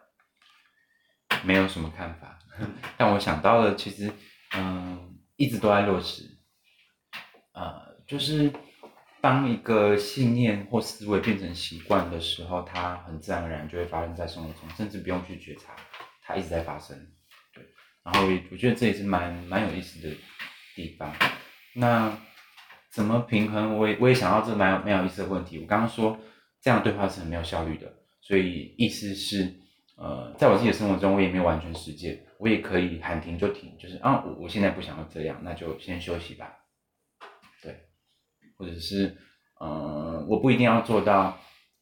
[1.45, 2.39] 没有什么看法。
[2.97, 4.13] 但我想到了，其实，
[4.57, 6.25] 嗯，一直都在落实，
[7.53, 8.53] 呃，就是
[9.21, 15.75] 当一个信念或思维变成习惯的时候，它很自然而然就会发生在生活中，甚至不用去觉察，
[16.23, 16.97] 它一直在发生。
[17.55, 17.65] 对，
[18.05, 20.17] 然后我觉得这也是蛮蛮有意思的
[20.75, 21.15] 地方。
[21.75, 22.17] 那
[22.91, 23.77] 怎么平衡？
[23.77, 25.59] 我也我也想到这蛮有蛮有意思的问题。
[25.59, 26.19] 我刚刚说
[26.61, 29.55] 这样对话是很没有效率的，所以意思是，
[29.99, 32.25] 呃，在我自己的生活中，我也没有完全实践。
[32.39, 36.55] 我也可以喊停就停，就是啊，我我现在不想要这样，那就先休息吧。
[37.61, 37.75] 对，
[38.57, 39.17] 或者是，
[39.59, 41.37] 呃，我不一定要做到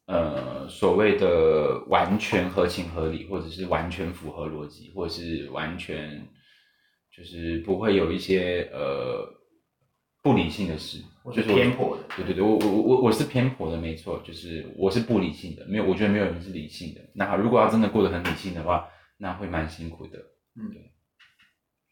[0.07, 6.27] 呃所谓的完全合情合理，或者是完全符合逻辑，或者是完全
[7.15, 9.23] 就是不会有一些呃
[10.23, 12.03] 不理性的事，就是偏颇的。
[12.15, 17.01] 对对对，我我我我是偏颇的，没错，就是我是不理性的，没有，我觉得没有人是理性的。
[17.15, 18.87] 那如果要真的过得很理性的话，
[19.17, 20.17] 那会蛮辛苦的。
[20.55, 20.91] 嗯，对。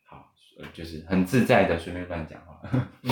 [0.06, 2.62] 好，呃，就是很自在的随便乱讲话。
[3.04, 3.12] 嗯，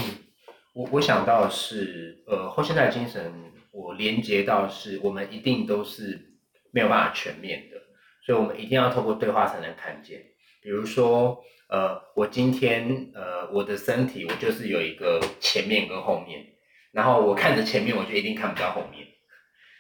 [0.74, 3.34] 我我想到是呃后现代精神，
[3.72, 6.38] 我连接到是我们一定都是
[6.72, 7.78] 没有办法全面的，
[8.26, 10.22] 所以我们一定要透过对话才能看见。
[10.62, 11.44] 比如说。
[11.74, 16.46] 呃，我今天呃，我的身体我就是有一个前面跟后面，
[16.92, 19.08] 然后我看着前面，我就一定看不到后面，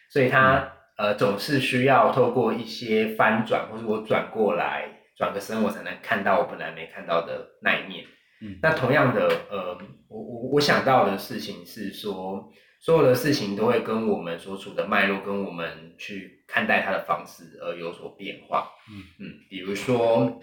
[0.10, 8.06] 所以它呃总是需要透过一些翻转，或者我转过来转个身，我才能看到我本来没看到的那一面。
[8.41, 9.77] 嗯，那同样的，呃，
[10.08, 18.67] 我我我想到的事情是说，所有的事情都会跟我们所处的脉络，跟我们去看待它的方式而有所变化。
[18.89, 20.41] 嗯嗯，比如说。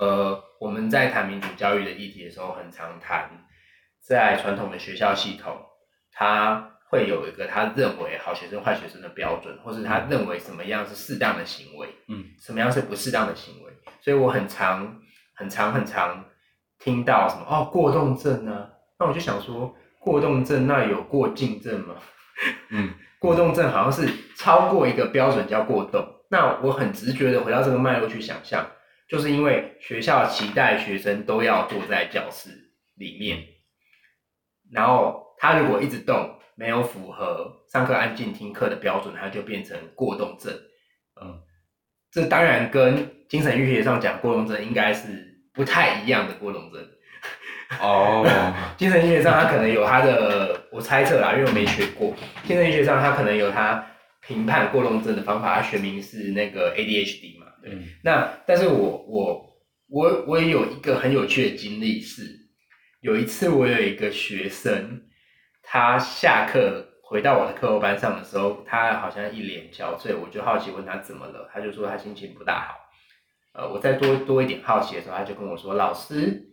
[0.00, 3.30] 呃，我们在谈民主教育的议题的时候，很常谈，
[4.00, 5.54] 在传统的学校系统，
[6.10, 13.70] 他会有一个他认为好学生、坏学生的标准，或是他认为什么样是适当的行为，嗯，什么样是不适当的行为。
[14.00, 14.98] 所以我很常、
[15.34, 16.24] 很常、很常
[16.78, 18.70] 听到什么哦，过动症啊？
[18.98, 21.94] 那我就想说，过动症那有过境症吗？
[22.70, 26.02] 嗯， 过动症好像是超过一个标准叫过动。
[26.30, 28.66] 那我很直觉的回到这个脉络去想象。
[29.10, 32.48] 就是因为学校期待学生都要坐在教室
[32.94, 33.42] 里面，
[34.70, 40.52] 然后他如果一直动，没有符合上课安静听课的标准，他就变成过动症。
[41.20, 41.40] 嗯，
[42.12, 46.80] 这当然跟精神医学上讲过动症应该是不太一样的过动症。
[47.80, 48.24] 哦，
[48.78, 52.14] 精神医学上他可能有他的，我猜测啦，因为我没学过。
[52.44, 53.84] 精神医学上他可能有他
[54.20, 57.46] 评判过动症的方法，他学名是那个 ADHD 嘛。
[57.62, 59.46] 对，那但是我我
[59.88, 62.22] 我我也有一个很有趣的经历是，
[63.00, 65.02] 有一次我有一个学生，
[65.62, 72.74] 他下课回到我的课后班上的时候，他好像一脸憔悴，我就好奇问他怎么了，他就说他心情不大好。
[73.52, 76.50] 呃，我再多多一点好奇的时候，他就跟我说：“老师，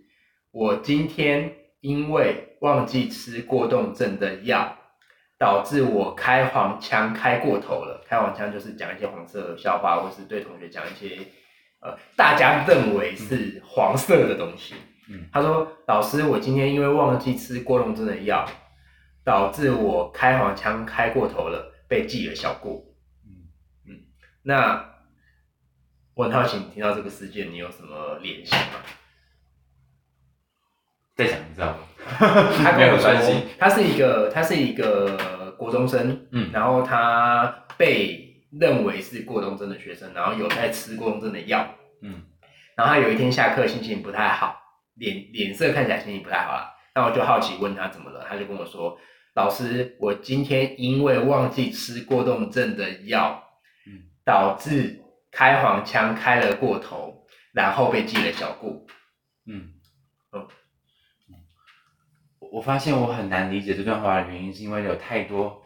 [0.52, 4.76] 我今天因为忘记吃过动症的药。”
[5.38, 11.20] 导致我开黄腔开过头了，开黄腔就是讲一些黄色笑话，或是对同学讲一些
[11.80, 14.74] 呃大家认为是黄色的东西。
[15.10, 18.46] 嗯，他说：“老师，我今天因为忘记吃过动症的药，
[19.24, 22.84] 导致我开黄腔开过头了，被记了小过。”
[23.24, 23.48] 嗯
[23.88, 24.00] 嗯，
[24.42, 24.96] 那
[26.14, 28.80] 我很好奇，听到这个事件，你有什么联想吗？
[31.18, 31.76] 再讲一次吗？
[32.64, 33.12] 他跟我说，
[33.58, 41.68] 他是一个，他是一个国中生，嗯，然后他被认为是过动症的学生，然后有在吃过动症的药，
[42.04, 42.24] 嗯，
[42.76, 44.58] 然后他有一天下课心情不太好，
[44.96, 48.98] 脸脸色看起来心情不太好了，那我就好奇问他怎么了，他就跟我说，
[49.34, 53.44] 老师，我今天因为忘记吃过动症的药，
[53.88, 55.02] 嗯，导致
[55.32, 58.86] 开黄腔开了过头，然后被记了小过，
[59.46, 59.77] 嗯，哦。
[62.58, 65.62] 我发现我很难理解这段话的原因，是因为有太多，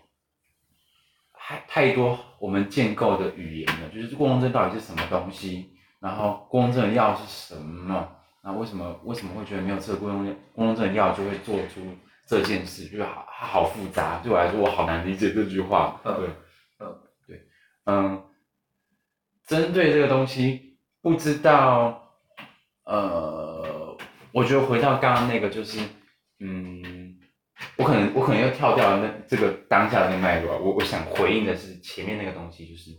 [1.34, 3.88] 太太多我们建构的语言了。
[3.96, 5.72] 就是过动症到底是什么东西？
[6.02, 8.10] 然后过动症的药是什么？
[8.44, 11.80] 那为什么为什么会觉得没有吃过动过动症的药就会做出
[12.28, 12.84] 这件事？
[12.90, 15.98] 就是好好复杂，对我来说我好难理解这句话。
[16.04, 16.14] 对，
[16.80, 17.42] 嗯，对，
[17.86, 18.22] 嗯，
[19.48, 22.12] 针对这个东西，不知道，
[22.84, 23.98] 呃，
[24.34, 25.80] 我觉得回到刚刚那个就是。
[26.44, 27.20] 嗯，
[27.78, 32.90] 我可能我可能要跳掉那这个当下的那个脉络，我我想回应的是前面那个东西，就是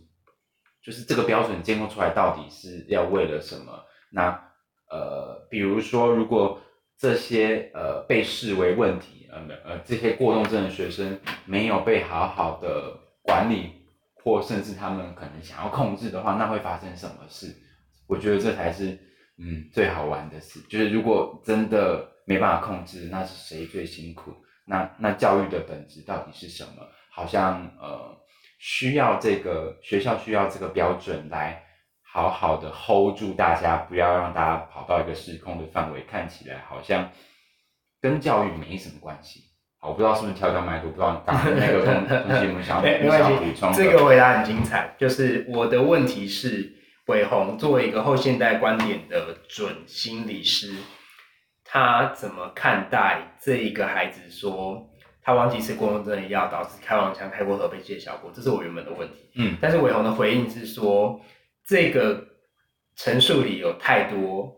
[0.81, 3.85] 就是这个标准建构出来到底是要为了什么？
[4.13, 4.31] 那
[4.89, 6.63] 呃，比如说如果
[6.97, 13.73] 这些呃被视为问题，呃呃这些过动症的学生没有被好好的管理，
[14.23, 17.53] 或甚至他们可能想要控制的话，那会发生什么事？
[18.07, 18.97] 我觉得这才是
[19.39, 22.12] 嗯最好玩的事，就是如果真的。
[22.25, 24.35] 没办法控制，那是谁最辛苦？
[24.65, 26.87] 那那教育的本质到底是什么？
[27.11, 28.17] 好像呃，
[28.59, 31.63] 需要这个学校需要这个标准来
[32.03, 36.03] 好好的 hold 住大家，不要让大家跑到一个失控的范围。
[36.03, 37.11] 看起来好像
[38.01, 39.41] 跟教育没什么关系。
[39.81, 43.73] 我不知道是不是跳跳麦，我不知道你刚刚那个东西有没有想要补充。
[43.73, 46.73] 这个回答很精彩，就是我的问题是，
[47.07, 50.77] 伟鸿作为一个后现代观点的准心理师。
[51.73, 54.91] 他怎么看待这一个孩子说
[55.23, 59.31] 他忘记吃过动症的药，导致开完枪开过头被借效果，这是我原本的问题。
[59.37, 61.19] 嗯，但是伟鸿的回应是说，
[61.67, 62.23] 这个
[62.95, 64.55] 陈述里有太多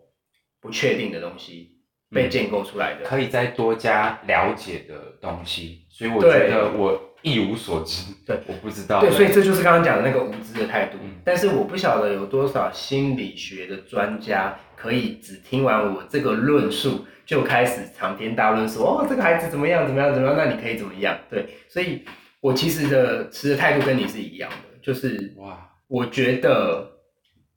[0.60, 1.78] 不确定的东西
[2.10, 3.04] 被建构出来的。
[3.04, 8.12] 可以再多加了解的东西，所以我觉得我一无所知。
[8.24, 9.00] 对， 我不知道。
[9.00, 10.98] 对，所以这就是刚刚讲的那个无知的态度。
[11.02, 21.16] 嗯但是我不晓得有多少心理学的专家可以只听完我这个论述就开始长篇大论说哦，这个孩子怎么样怎么样怎么样，那你可以怎么样？
[21.30, 22.04] 对，所以
[22.40, 26.90] 我其实的持的态度跟你是一样的，就是哇，我觉得，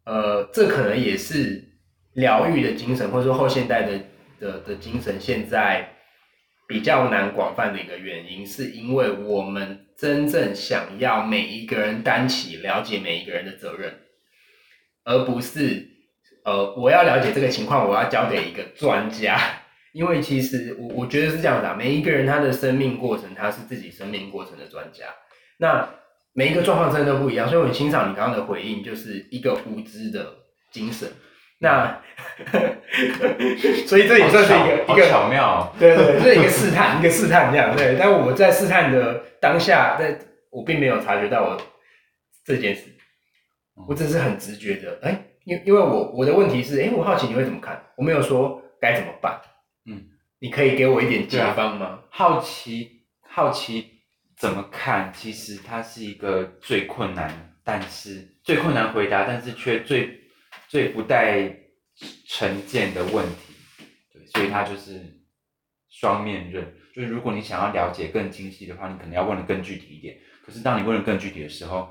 [0.05, 1.61] 呃，这可能也是
[2.13, 3.99] 疗愈的精神，或者说后现代的
[4.39, 5.89] 的的精神，现在
[6.68, 13.93] 比较难广泛的一个原因，是因为我们真正想要每一个人担起了解每一个人的责任，
[15.05, 15.88] 而不是
[16.43, 19.39] 呃，我要了解这个情况，我要交给一个专家。
[19.93, 25.05] 因为其实我我觉得是这样的、啊，每一个人他的生命过程，他是自己生命过程的专家。
[25.57, 25.89] 那
[26.34, 30.36] 每一个状况真的都不一样，所以我很欣赏你刚刚的回应，就是一个无知的
[30.72, 31.09] 精神。
[31.60, 32.01] 那
[33.88, 35.74] 所以这也算是一个一个巧妙哦。
[35.80, 37.95] 对对， 这是一个试探，一个试探这样对。
[37.99, 40.20] 但我在试探的当下，在
[40.51, 41.58] 我并没有察觉到我
[42.45, 42.84] 这件事，
[43.88, 49.39] 我只是很直觉的，哎，因因为我我的问题是，哎，我好奇你会怎么看，我没有说该怎么办，
[49.88, 50.03] 嗯，
[50.39, 51.99] 你可以给我一点解方吗？
[52.10, 53.86] 好奇好奇
[54.38, 55.12] 怎么看？
[55.14, 60.26] 其实它是一个最困难，但是最困难回答，但是却最
[60.68, 61.49] 最不带
[62.28, 63.53] 成见的问题。
[64.14, 65.01] 对，所以它就是
[65.89, 66.66] 双面刃。
[66.93, 70.18] 就是如果你想要了解更精细的话，你可能要问的更具体一点。
[70.43, 71.89] 可是当你问的更具体的时候，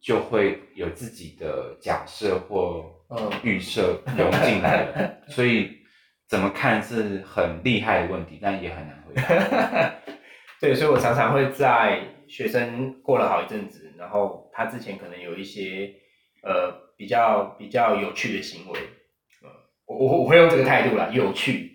[0.00, 5.76] 就会有自己的假设或嗯预设融进来了，所以
[6.28, 9.94] 怎么看是很厉害的问题，但也很难回答。
[10.60, 15.92] 对，所以我常常会在学生过了好一阵子，然后他之前可能有一些
[16.42, 18.78] 呃比较比较有趣的行为，
[19.42, 19.48] 呃，
[19.86, 21.70] 我我我会用这个态度啦，有趣，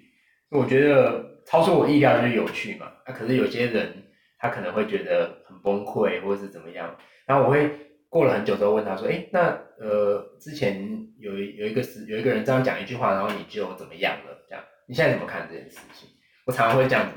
[0.49, 2.87] 我觉得超出我意料就是有趣嘛。
[3.05, 3.91] 啊，可是有些人
[4.37, 6.95] 他可能会觉得很崩溃，或者是怎么样，
[7.25, 7.69] 然后我会
[8.09, 14.37] 过了很久之后问他说，哎，那呃之前有一有一个是有一个人这样讲一句话，然后你就怎么样了？
[14.47, 16.09] 这样，你现在怎么看这件事情？
[16.45, 17.13] 我常常会这样子。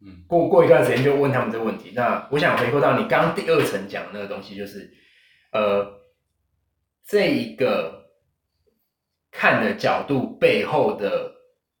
[0.00, 1.90] 嗯过过一段时间就问他们这个问题。
[1.92, 4.88] 那我想回扣到你刚刚第二层讲的那个东西，就是
[5.50, 5.84] 呃，
[7.08, 8.04] 这一个
[9.30, 11.32] 看的角度背后的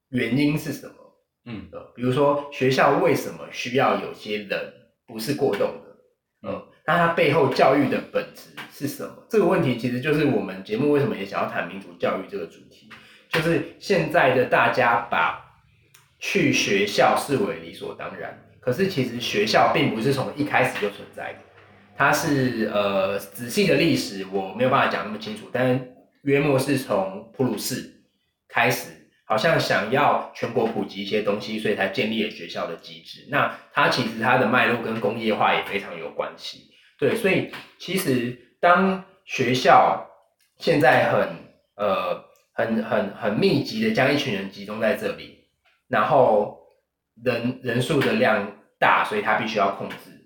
[0.08, 0.94] 原因是什么？
[1.44, 4.72] 嗯呃，比如说学校为什么需要有些人
[5.06, 6.48] 不是过动的？
[6.48, 9.26] 嗯，那它背后教育的本质是什么？
[9.28, 12.88] 这个问题其实就是我们节目为什么也想要谈民主教育这个主题，
[13.28, 15.44] 就是现在的大家把
[16.18, 21.40] 去学校视为理所当然，可是其实学校并不是从一开始就存在的，
[21.98, 25.88] 它是呃仔细的历史我没有办法讲那么清楚，但
[26.22, 28.04] 约莫是从普鲁士
[28.48, 33.26] 开始，好像想要全国普及一些东西，所以才建立了学校的机制。
[33.28, 40.06] 那它其实它的脉络跟工业化也非常有关系，对，所以其实当学校
[40.58, 41.28] 现在很
[41.74, 45.36] 呃很很很密集的将一群人集中在这里。
[45.88, 46.58] 然后
[47.24, 50.17] 人人数的量大，所以它必须要控制。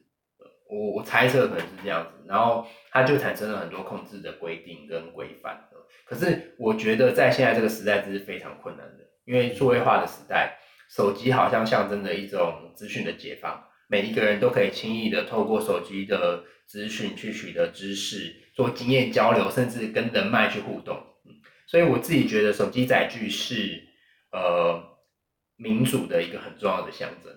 [0.72, 5.68] 我我猜测可能是这样子，然后它就产生了很多控制的规定跟规范。
[6.06, 10.58] 可是我觉得在现在这个时代，这是非常困难的，因为数位化的时代，
[10.88, 20.98] 手机好像象征着一种资讯的解放，每一个人都可以轻易的透过手机的资讯去取得知识，做经验交流，甚至跟人脉去互动。
[21.66, 23.84] 所以我自己觉得手机载具是
[24.32, 24.90] 呃。
[25.56, 27.30] 民主的一个很重要的象征，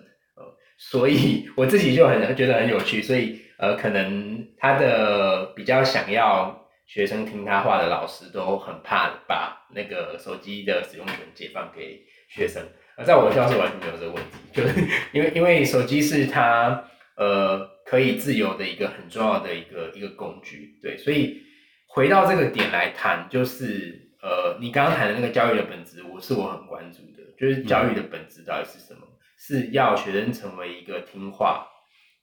[0.78, 12.62] 所以我自己就很觉得很有趣，所以呃，可能他的比较想要学生听他话的老师都很怕把那个手机的使用权解放给学生，
[12.96, 14.74] 而在我的教室完全没有这个问题，就是
[15.12, 16.84] 因为因为手机是他
[17.16, 21.42] 呃可以自由的一个很重要的一个一个工具，对，所以
[21.86, 27.24] 回到这个点来谈，就是呃，你刚刚谈的那个教育的本质，我是我很关注的。
[27.38, 29.00] 就是教育的本质到底是什么？
[29.36, 31.66] 是要学生成为一个听话，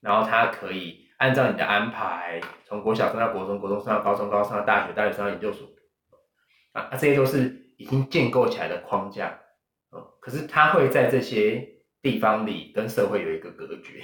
[0.02, 5.68] 然后他可以按照你的安排，从国小升到国中，国中升到高中，高中升到大学，大学升到研究所，
[6.74, 9.40] 啊，这些都是已经建构起来的框架，
[9.92, 11.68] 嗯，可是他会在这些
[12.02, 14.04] 地方里跟社会有一个隔绝。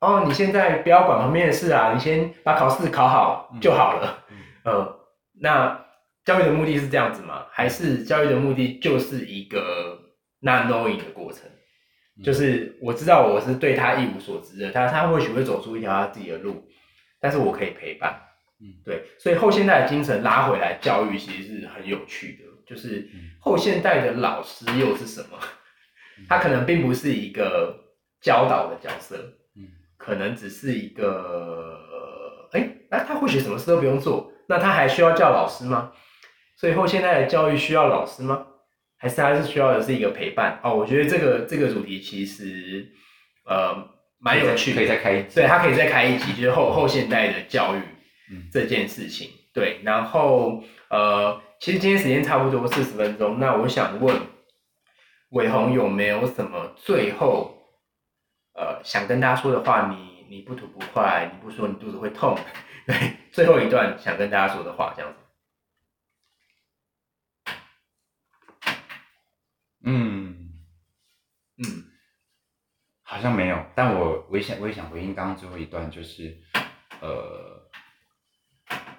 [0.00, 4.24] 哦，你现在不要管旁边的事啊，你先把考试考好就好了。
[4.30, 5.00] 嗯呃，
[5.40, 5.86] 那
[6.24, 7.46] 教育的目的是这样子吗？
[7.50, 9.98] 还是教育的目的就是一个
[10.40, 11.50] not knowing 的过程？
[12.22, 16.64] 就是我知道我是对他一无所知的，他他或许会走出一条他自己的路，
[17.20, 18.20] 但是我可以陪伴。
[18.60, 25.38] 嗯对，所以后现代的精神拉回来教育其实是很有趣的，就是嗯后现代的老师又是什么？
[26.28, 27.76] 他可能并不是一个
[28.20, 29.16] 教导的角色，
[29.56, 29.66] 嗯
[29.96, 31.76] 可能只是一个，
[32.52, 35.90] 哎，那他或许什么事都不用做，那他还需要叫老师吗？
[36.56, 38.46] 所以后现代的教育需要老师吗？
[39.02, 40.60] 还是他是需要的是一个陪伴？
[40.62, 42.86] 哦，我觉得这个这个主题其实
[43.44, 43.76] 呃
[44.20, 45.34] 蛮有趣的，可以再开一集。
[45.34, 47.80] 对，他可以再开一集，就是后后现代的教育
[48.30, 49.28] 嗯这件事情。
[49.52, 54.16] 对，然后呃，其实今天时间差不多四十分钟，那我想问
[55.30, 57.58] 伟宏有没有什么最后
[58.54, 59.88] 呃想跟大家说的话？
[59.88, 62.38] 你你不吐不快，你不说你肚子会痛，
[62.86, 62.94] 对，
[63.32, 65.21] 最后一段想跟大家说的话，这样子。
[69.84, 70.52] 嗯，
[71.58, 71.84] 嗯
[73.02, 76.38] 好像没有，但我我也想我也想回应刚刚最后一段，就是
[77.00, 77.68] 呃，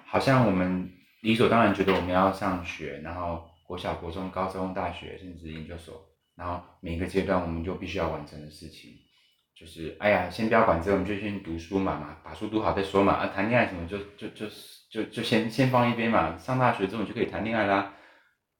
[0.06, 0.90] 好像我们
[1.22, 6.06] 理所当然觉得我们要上学，然后国小、国中、高中、大学，甚至研究所，
[6.36, 8.92] 然后每个阶段我们就必须要完成的事情，
[9.58, 14.46] 就是哎呀，先不要管这个，我们就先读书嘛嘛，把书读好再说嘛，啊，谈恋爱什么就就就
[14.90, 17.93] 就就先先放一边嘛，上大学之后你就可以谈恋爱啦。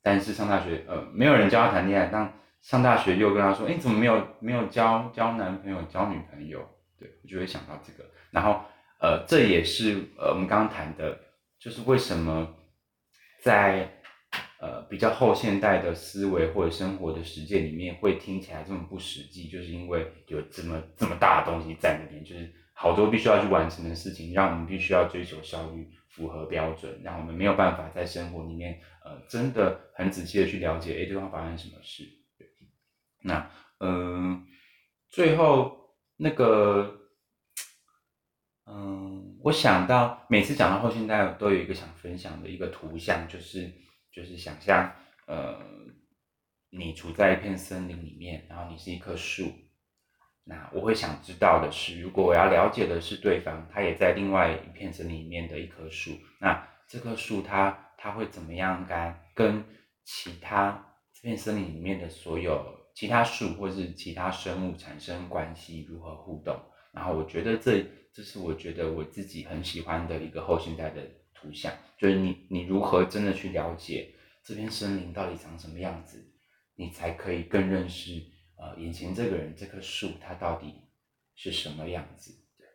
[0.04, 2.08] 但是上大学，呃，没有人教他谈恋爱。
[2.08, 2.30] 当
[2.60, 6.60] 上大学又跟他说，哎，怎么没有没有交交男朋友、交女朋友？
[6.98, 8.08] 对我就会想到这个。
[8.30, 8.60] 然后，
[9.00, 11.18] 呃，这也是呃我们刚刚谈的，
[11.58, 12.54] 就是为什么
[13.42, 13.88] 在
[14.60, 32.04] 呃比较后现代的思维或者生活的实践里面会听起来这么不实际，就是因为有这么这么大的东西在那边，就是好多必须要去完成的事情，让我们必须要追求效率、符合标准，让我们没有办法在生活里面呃真的很仔细的去了解，哎，对方发生什么事。
[33.22, 33.48] 那
[33.78, 34.44] 嗯、
[35.10, 37.00] 最后那个。
[38.66, 43.70] 嗯，我想到每次讲到后现代，都有一个想分享的一个图像，就是
[44.10, 44.90] 就是想象，
[45.26, 45.60] 呃，
[46.70, 49.52] 你处在一片森林里面，然后你是一棵树。
[50.44, 59.64] 那我会想知道的是，如果我要了解的是对方，他也在另外一片森林里面的一棵树，那这棵树它它会怎么样该跟
[60.04, 66.54] 其他这片森林里面的所有其他树或是其他生物产生关系，如何互动？
[66.92, 67.82] 然后我觉得这
[68.12, 71.00] 这是我觉得我自己很喜欢的一个后现代的
[71.32, 76.30] 图像，就是你你如何真的去了解这片森林到底长什么样子，
[76.74, 78.22] 你才可以更认识
[78.58, 80.74] 呃眼前这个人这棵树它到底
[81.34, 82.34] 是什么样子。
[82.58, 82.66] 对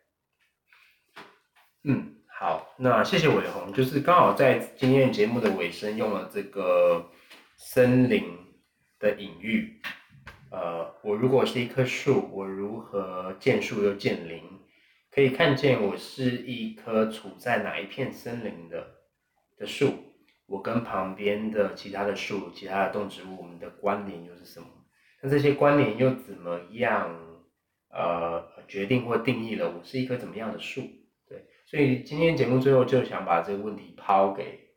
[1.84, 7.10] 嗯，好，那谢谢伟宏，就是刚好在今天节目的尾声用了这个
[7.58, 8.24] 森林
[8.98, 9.78] 的隐喻。
[10.50, 14.42] 呃，我如果是一棵树，我如何见树又见林？
[15.10, 18.86] 可以看见我是一棵处在哪一片森林的
[19.58, 19.92] 的树，
[20.46, 24.66] 我跟旁边的其他的树、其他的动植物，我们的关联又是什么？
[25.20, 27.14] 那这些关联又怎么样？
[27.90, 30.80] 呃，决定或定义了我是一棵怎么样的树？
[31.70, 34.70] 所以今天节目最后就想把这个问题抛给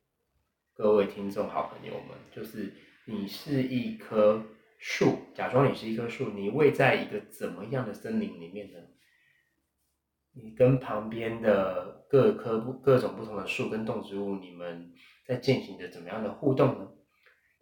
[0.75, 2.71] 各位听众好朋友们，就是
[3.05, 4.43] 你是一棵
[4.77, 8.77] 树，假装你是一棵树，你位在一个怎么样的森林里面呢？
[10.35, 14.93] 你跟旁边的各棵不各种不同的树跟动植物，你们
[15.25, 16.91] 在进行着怎么样的互动呢？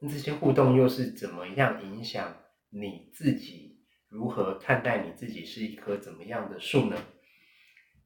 [0.01, 2.35] 那这些互动又是怎么样影响
[2.69, 3.79] 你自己？
[4.09, 6.97] 如何看待你自己是一棵怎么样的树呢？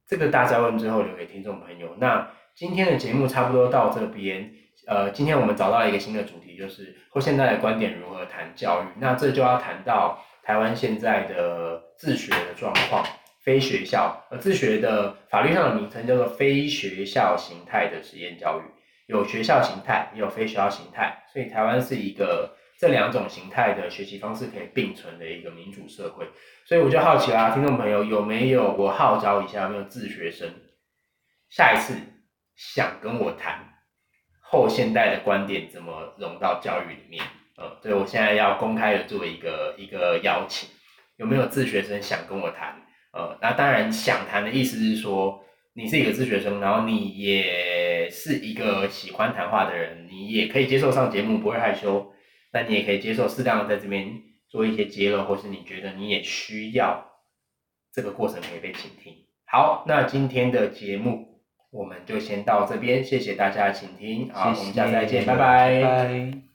[0.07, 1.95] 这个大灾问最后留给听众朋友。
[1.99, 4.51] 那今天的节目差不多到这边。
[4.87, 8.85] 呃，今天我们找到了一个新的主题，就是后现代的观点如何谈教育。
[8.99, 13.03] 那这就要谈到台湾现在的自学的状况，
[13.41, 18.63] 非学校，呃，自学的法律上的名称叫做非学校形态的实验教育，
[19.07, 26.27] 有学校形态，也有非学校形态，所以台湾是一个这两种形态的学习方式可以并存的一个民主社会。
[26.65, 30.53] 所以我就好奇啦，听众朋友有没有我号召一下，有没有自学生
[31.49, 31.95] 下一次
[32.55, 33.73] 想跟我谈
[34.41, 37.23] 后现代的观点怎么融到教育里面？
[37.57, 40.69] 呃，对我现在要公开的做一个一个邀请，
[41.17, 42.81] 有没有自学生想跟我谈？
[43.13, 45.41] 呃，那当然想谈的意思是说，
[45.73, 52.13] 你是一个自学生，然后你也是一个喜欢谈话的人，你也可以接受上节目，不会害羞，
[52.55, 57.05] 那你也可以接受适当的在这边做一些揭露，或是你觉得你也需要
[57.91, 59.13] 这个过程可以被倾听。
[59.45, 65.81] 好，那今天的节目我们就先到这边，谢谢大家的倾听，好，我们下次再见，拜拜。
[65.81, 66.54] 拜拜。